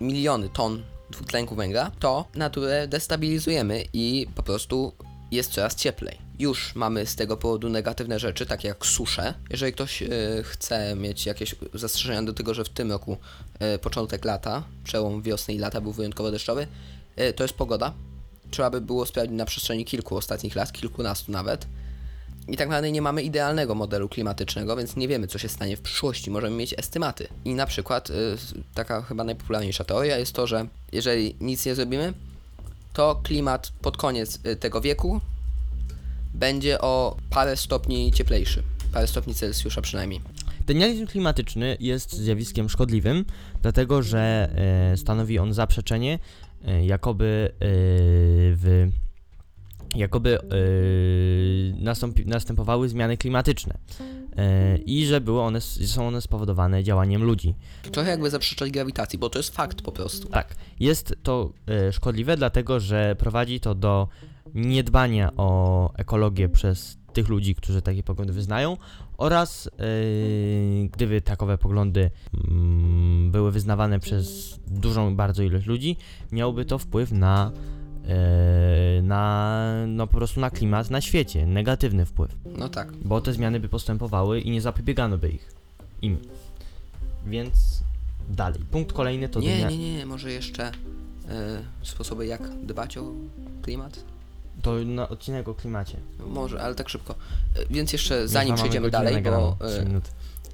[0.00, 4.92] miliony ton dwutlenku węgla, to naturę destabilizujemy i po prostu
[5.30, 6.18] jest coraz cieplej.
[6.42, 9.34] Już mamy z tego powodu negatywne rzeczy, takie jak susze.
[9.50, 10.08] Jeżeli ktoś y,
[10.44, 13.16] chce mieć jakieś zastrzeżenia do tego, że w tym roku
[13.74, 16.66] y, początek lata, przełom wiosny i lata był wyjątkowo deszczowy,
[17.20, 17.92] y, to jest pogoda.
[18.50, 21.66] Trzeba by było sprawdzić na przestrzeni kilku ostatnich lat, kilkunastu nawet.
[22.48, 25.80] I tak naprawdę nie mamy idealnego modelu klimatycznego, więc nie wiemy, co się stanie w
[25.80, 26.30] przyszłości.
[26.30, 27.28] Możemy mieć estymaty.
[27.44, 28.08] I na przykład
[28.74, 32.12] taka chyba najpopularniejsza teoria jest to, że jeżeli nic nie zrobimy,
[32.92, 35.20] to klimat pod koniec tego wieku
[36.34, 38.62] będzie o parę stopni cieplejszy.
[38.92, 40.20] Parę stopni Celsjusza przynajmniej.
[40.66, 43.24] Denializm klimatyczny jest zjawiskiem szkodliwym,
[43.62, 44.50] dlatego że
[44.92, 46.18] e, stanowi on zaprzeczenie,
[46.64, 47.56] e, jakoby e,
[48.56, 48.88] w
[49.96, 50.38] jakoby
[51.78, 53.78] nastąpi, następowały zmiany klimatyczne
[54.86, 57.54] i że były one, są one spowodowane działaniem ludzi.
[57.92, 60.28] Trochę jakby zaprzeczać grawitacji, bo to jest fakt po prostu.
[60.28, 61.52] Tak, jest to
[61.92, 64.08] szkodliwe, dlatego że prowadzi to do
[64.54, 68.76] niedbania o ekologię przez tych ludzi, którzy takie poglądy wyznają
[69.18, 69.70] oraz e,
[70.92, 72.10] gdyby takowe poglądy
[72.50, 75.96] mm, były wyznawane przez dużą bardzo ilość ludzi,
[76.32, 77.52] miałoby to wpływ na
[78.08, 82.92] e, na no po prostu na klimat na świecie, negatywny wpływ, No tak.
[83.04, 85.52] bo te zmiany by postępowały i nie zapobiegano by ich
[86.02, 86.18] im.
[87.26, 87.82] Więc
[88.30, 88.60] dalej.
[88.70, 90.72] Punkt kolejny to Nie, dnia- nie, nie, może jeszcze y,
[91.82, 93.12] sposoby jak dbać o
[93.62, 94.04] klimat?
[94.62, 95.98] To na odcinek o klimacie.
[96.26, 97.14] Może, ale tak szybko.
[97.58, 99.68] Y, Więc jeszcze zanim przejdziemy dalej, nagraną, bo...
[99.68, 100.04] trzy y, minut.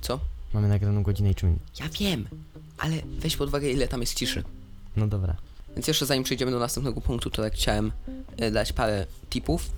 [0.01, 0.21] Co?
[0.53, 1.63] Mamy nagraną godzinę i 3 minut.
[1.81, 2.29] Ja wiem,
[2.79, 4.45] ale weź pod uwagę ile tam jest ciszy.
[4.97, 5.37] No dobra.
[5.75, 7.93] Więc jeszcze zanim przejdziemy do następnego punktu, to tak chciałem
[8.43, 9.71] y, dać parę tipów,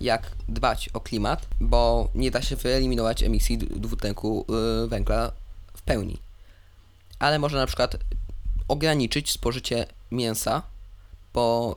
[0.00, 4.46] jak dbać o klimat, bo nie da się wyeliminować emisji dwutlenku
[4.88, 5.32] węgla
[5.74, 6.18] w pełni.
[7.18, 7.96] Ale można na przykład
[8.68, 10.62] ograniczyć spożycie mięsa,
[11.34, 11.76] bo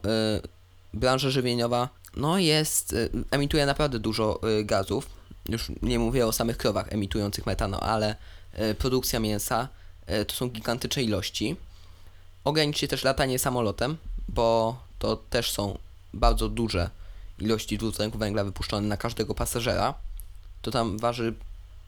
[0.93, 5.09] branża żywieniowa no jest, y, emituje naprawdę dużo y, gazów.
[5.49, 8.15] Już nie mówię o samych krowach emitujących metano, ale
[8.59, 9.67] y, produkcja mięsa
[10.27, 11.55] to są gigantyczne ilości.
[12.43, 13.97] Ograniczcie też latanie samolotem,
[14.29, 15.77] bo to też są
[16.13, 16.89] bardzo duże
[17.39, 19.93] ilości dwutlenku węgla wypuszczone na każdego pasażera.
[20.61, 21.33] To tam waży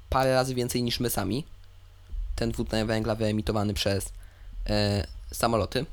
[0.09, 1.45] parę razy więcej niż my sami.
[2.35, 4.13] Ten dwutlenek węgla wyemitowany przez
[4.69, 5.85] e, samoloty,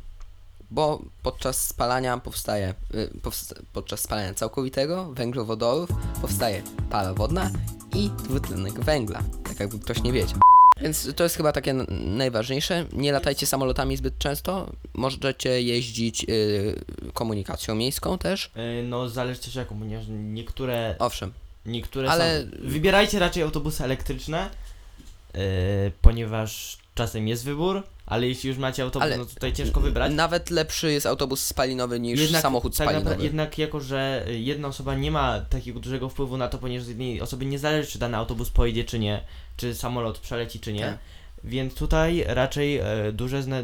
[0.71, 5.91] bo podczas spalania powstaje, y, powsta- podczas spalania całkowitego węglowodorów
[6.21, 7.51] powstaje para wodna
[7.95, 10.39] i dwutlenek węgla, tak jakby ktoś nie wiedział.
[10.81, 11.73] Więc to jest chyba takie
[12.05, 12.87] najważniejsze.
[12.93, 14.71] Nie latajcie samolotami zbyt często.
[14.95, 16.75] Możecie jeździć y,
[17.15, 18.51] komunikacją miejską też.
[18.57, 21.33] Yy, no zależy też jaką, ponieważ niektóre, Owszem.
[21.67, 22.49] niektóre ale- są...
[22.63, 24.51] Wybierajcie raczej autobusy elektryczne,
[25.35, 25.41] yy,
[26.03, 30.13] ponieważ czasem jest wybór, ale jeśli już macie autobus, Ale no to tutaj ciężko wybrać.
[30.15, 33.17] Nawet lepszy jest autobus spalinowy niż samochód tak spalinowy.
[33.17, 36.89] napra- jednak jako, że jedna osoba nie ma takiego dużego wpływu na to, ponieważ z
[36.89, 39.25] jednej osoby nie zależy, czy dany autobus pojedzie, czy nie,
[39.57, 40.99] czy samolot przeleci, czy nie, Tak.
[41.45, 43.57] więc tutaj raczej e, duże zna...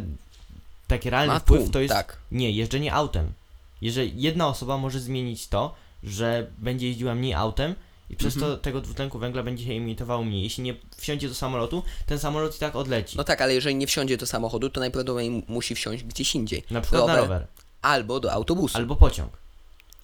[0.88, 2.16] taki realny Ma wpływ tłum, to jest tak.
[2.32, 3.32] nie, jeżdżenie autem.
[3.80, 7.74] Jeżeli jedna osoba może zmienić to, że będzie jeździła mniej autem
[8.10, 8.52] i przez Mhm.
[8.52, 10.42] to tego dwutlenku węgla będzie się emitowało mniej.
[10.42, 13.16] Jeśli nie wsiądzie do samolotu, ten samolot i tak odleci.
[13.16, 16.64] No tak, ale jeżeli nie wsiądzie do samochodu, to najprawdopodobniej musi wsiąść gdzieś indziej.
[16.70, 17.46] na przykład na rower.
[17.82, 18.78] Albo do autobusu.
[18.78, 19.32] Albo pociąg.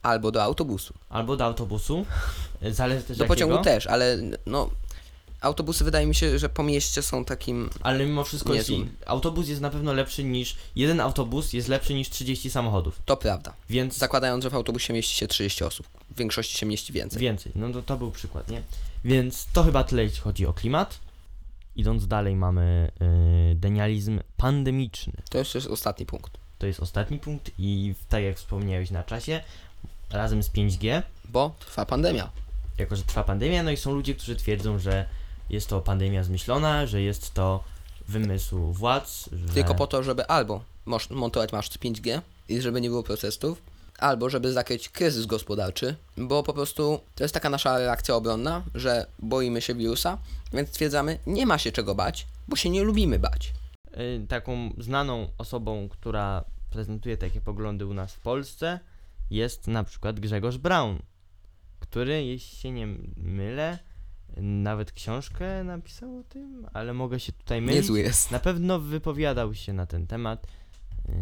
[0.02, 0.94] Albo do autobusu.
[1.08, 2.06] Albo do autobusu.
[2.70, 3.34] Zależy też Do jakiego.
[3.48, 4.70] pociągu też, ale no...
[5.42, 7.70] Autobusy wydaje mi się, że po mieście są takim...
[7.80, 10.56] Ale mimo wszystko jeśli autobus jest na pewno lepszy niż.
[10.76, 13.02] Jeden autobus jest lepszy niż 30 samochodów.
[13.04, 13.54] To prawda.
[13.70, 15.86] Więc Zakładając, że w autobusie mieści się 30 osób.
[16.10, 17.20] W większości się mieści więcej.
[17.20, 17.52] więcej.
[17.54, 18.62] No to, to był przykład, nie?
[19.04, 20.98] Więc to chyba tyle jeśli chodzi o klimat.
[21.76, 22.90] Idąc dalej mamy
[23.48, 25.12] yy, denializm pandemiczny.
[25.30, 26.32] To jeszcze jest ostatni punkt.
[26.58, 29.40] to jest ostatni punkt i tak jak wspomniałeś na czasie,
[30.10, 32.30] razem z 5G, Bo trwa pandemia.
[32.78, 35.06] jako że trwa pandemia, no i są ludzie, którzy twierdzą, że
[35.52, 37.64] jest to pandemia zmyślona, że jest to
[38.08, 39.54] wymysł władz, że...
[39.54, 43.62] Tylko po to, żeby albo moż- montować maszt 5G i żeby nie było protestów,
[43.98, 49.06] albo żeby zakryć kryzys gospodarczy, bo po prostu to jest taka nasza reakcja obronna, że
[49.18, 50.18] boimy się wirusa,
[50.52, 53.52] więc stwierdzamy, nie ma się czego bać, bo się nie lubimy bać.
[53.96, 58.80] Y, taką znaną osobą, która prezentuje takie poglądy u nas w Polsce,
[59.30, 60.98] jest na przykład Grzegorz Braun,
[61.80, 62.86] który, jeśli się nie
[63.16, 63.78] mylę,
[64.36, 67.76] nawet książkę napisał o tym, ale mogę się tutaj mylić.
[67.76, 68.30] Niezły jest.
[68.30, 70.46] Na pewno wypowiadał się na ten temat
[71.08, 71.14] yy,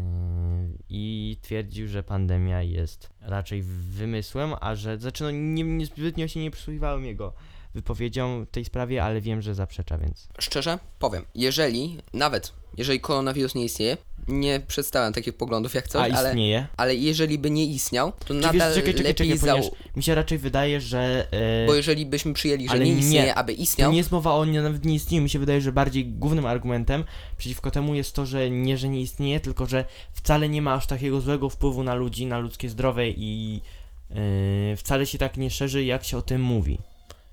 [0.88, 6.40] i twierdził, że pandemia jest raczej wymysłem, a że znaczy no, nie, nie zbytnio się
[6.40, 7.32] nie przysłuchiwałem jego
[7.74, 13.54] wypowiedziom w tej sprawie, ale wiem, że zaprzecza, więc Szczerze powiem, jeżeli, nawet jeżeli koronawirus
[13.54, 13.96] nie istnieje,
[14.28, 16.66] nie przedstawiam takich poglądów jak coś, a ale, istnieje.
[16.76, 19.76] ale jeżeli by nie istniał, to Czy nadal wiesz, czekaj, czekaj, lepiej czekaj, zał...
[19.96, 23.34] mi się raczej wydaje, że yy, Bo jeżeli byśmy przyjęli, że Ale nie nie, istnieje,
[23.34, 25.22] aby to istniał, nie jest mowa o nie, nawet nie istnieniu.
[25.22, 27.04] Mi się wydaje, że bardziej głównym argumentem
[27.38, 30.86] przeciwko temu jest to, że nie, że nie istnieje, tylko że wcale nie ma aż
[30.86, 33.60] takiego złego wpływu na ludzi, na ludzkie zdrowie i
[34.10, 36.78] yy, wcale się tak nie szerzy, jak się o tym mówi.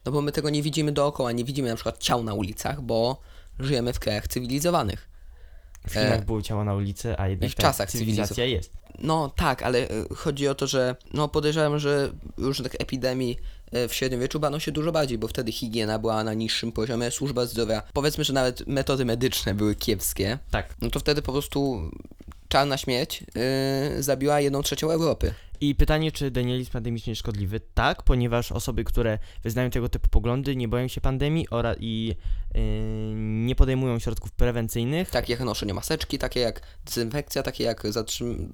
[0.05, 3.21] no bo my tego nie widzimy dookoła, nie widzimy na przykład ciał na ulicach, bo
[3.59, 5.16] żyjemy w krajach cywilizowanych.
[5.87, 8.71] W Chinach E, były ciała na ulicy, a jednak i w ta czasach cywilizacja jest.
[8.99, 13.37] No tak, ale e, chodzi o to, że no podejrzewam, że różnych epidemii
[13.71, 17.45] e, w średniowieczu bano się dużo bardziej, bo wtedy higiena była na niższym poziomie, służba
[17.45, 20.75] zdrowia, powiedzmy, że nawet metody medyczne były kiepskie, Tak.
[20.81, 21.91] no to wtedy po prostu
[22.47, 23.21] czarna śmierć
[23.95, 25.33] yy, zabiła jedną trzecią Europy.
[25.61, 27.61] I pytanie, czy denializm pandemiczny jest szkodliwy?
[27.73, 32.15] Tak, ponieważ osoby, które wyznają tego typu poglądy, nie boją się pandemii ora- i
[33.15, 35.09] nie podejmują środków prewencyjnych.
[35.09, 38.51] Takie jak noszenie maseczki, takie jak dezynfekcja, takie jak zatrzym-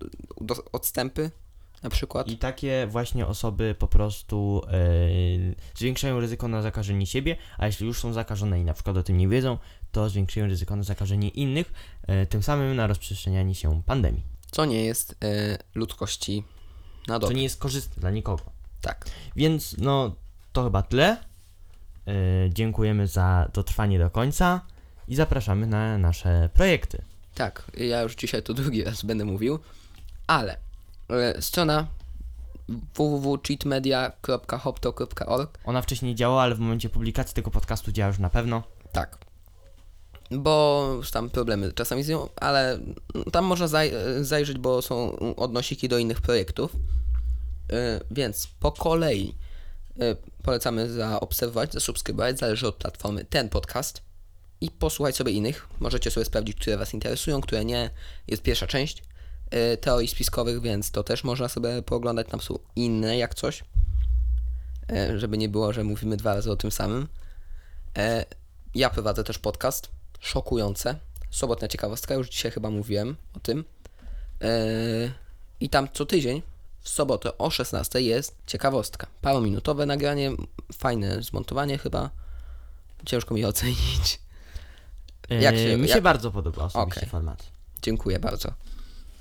[0.71, 1.31] odstępy
[1.83, 2.27] na przykład.
[2.27, 4.61] I takie właśnie osoby po prostu
[5.47, 9.03] yy, zwiększają ryzyko na zakażenie siebie, a jeśli już są zakażone i na przykład o
[9.03, 9.57] tym nie wiedzą,
[9.91, 11.73] to zwiększają ryzyko na zakażenie innych,
[12.07, 14.23] yy, tym samym na rozprzestrzenianie się pandemii.
[14.51, 16.43] Co nie jest yy, ludzkości
[17.07, 17.35] na Co dobre.
[17.35, 18.43] nie jest korzystne dla nikogo.
[18.81, 19.05] Tak.
[19.35, 20.15] Więc no,
[20.53, 21.17] to chyba tyle.
[22.05, 22.13] Yy,
[22.49, 24.61] dziękujemy za dotrwanie do końca
[25.07, 27.01] i zapraszamy na nasze projekty.
[27.35, 29.59] Tak, ja już dzisiaj to drugi raz będę mówił,
[30.27, 30.57] ale
[31.09, 31.87] e, strona
[32.95, 38.63] www.cheatmedia.hopto.org Ona wcześniej działała, ale w momencie publikacji tego podcastu działa już na pewno.
[38.91, 39.17] tak,
[40.31, 42.79] bo już tam problemy czasami z nią, ale
[43.31, 46.71] tam można zaj- e, zajrzeć, bo są odnosiki do innych projektów,
[47.73, 49.33] E, więc po kolei e,
[50.43, 54.01] polecamy zaobserwować, zasubskrybować, zależy od platformy, ten podcast
[54.61, 55.67] i posłuchać sobie innych.
[55.79, 57.89] Możecie sobie sprawdzić, które Was interesują, które nie.
[58.27, 59.03] Jest pierwsza część
[59.49, 62.27] e, teorii spiskowych, więc to też można sobie pooglądać.
[62.27, 63.63] Tam są inne jak coś,
[64.91, 67.07] e, żeby nie było, że mówimy dwa razy o tym samym.
[67.97, 68.25] E,
[68.75, 69.89] Ja prowadzę też podcast,
[70.19, 70.95] szokujące.
[71.29, 73.65] Sobotnia ciekawostka, już dzisiaj chyba mówiłem o tym.
[74.41, 74.51] E,
[75.59, 76.41] I tam co tydzień
[76.83, 79.07] w sobotę o 16 jest ciekawostka.
[79.21, 80.31] Parominutowe nagranie,
[80.73, 82.09] fajne zmontowanie chyba.
[83.05, 84.19] Ciężko mi ocenić.
[85.29, 87.09] Jak się- Yy, mi się jak- bardzo podoba osobiście Okej.
[87.09, 87.43] format.
[87.81, 88.53] Dziękuję bardzo.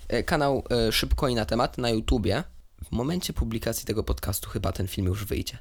[0.09, 2.45] E, Kanał e, Szybko i na temat na YouTubie.
[2.85, 5.59] W momencie publikacji tego podcastu chyba ten film już wyjdzie.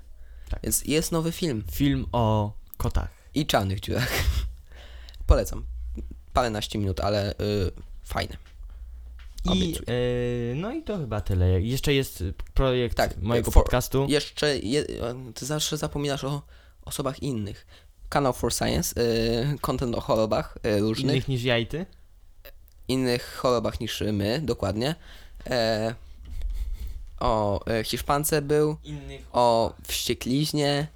[0.49, 0.59] Tak.
[0.63, 3.09] Więc jest nowy film Film o kotach.
[3.33, 4.09] i czarnych dziurach.
[5.27, 5.65] Polecam.
[6.33, 7.35] Paręnaście minut, ale y,
[8.03, 8.37] fajne.
[9.53, 11.61] I, yy, no i to chyba tyle.
[11.61, 12.23] Jeszcze jest
[12.53, 14.05] projekt Tak, mojego for- podcastu.
[14.09, 14.85] Jeszcze, je,
[15.35, 16.41] ty zawsze zapominasz o
[16.85, 17.67] osobach innych.
[18.09, 21.13] Kanał For Science, y, content o chorobach różnych.
[21.15, 21.85] Innych niż ja i ty.
[22.87, 24.95] innych chorobach niż my, dokładnie.
[25.49, 25.95] E,
[27.19, 29.21] o e, Hiszpance był, Innych.
[29.33, 30.87] o wściekliźnie,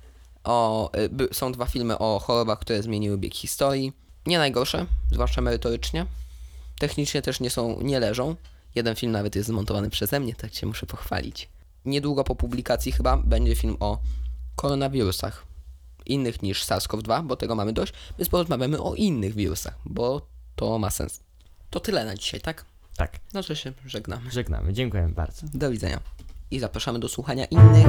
[0.44, 3.94] o, e, by, są dwa filmy o chorobach, które zmieniły bieg historii.
[4.26, 6.06] Nie najgorsze, zwłaszcza merytorycznie.
[6.80, 8.36] Technicznie też nie są, nie leżą.
[8.76, 11.50] Jeden film nawet jest zmontowany przeze mnie, tak się muszę pochwalić.
[11.86, 14.00] Niedługo po publikacji chyba będzie film o
[14.56, 15.46] koronawirusach.
[16.06, 20.90] Innych niż SARS-CoV-2, bo tego mamy dość, więc porozmawiamy o innych wirusach, bo to ma
[20.90, 21.20] sens.
[21.70, 22.66] To tyle na dzisiaj, tak?
[22.98, 24.32] Tak, No to się żegnamy.
[24.32, 24.74] żegnamy.
[24.74, 25.48] Dziękujemy bardzo.
[25.54, 26.00] Do widzenia.
[26.52, 27.86] I zapraszamy do słuchania innych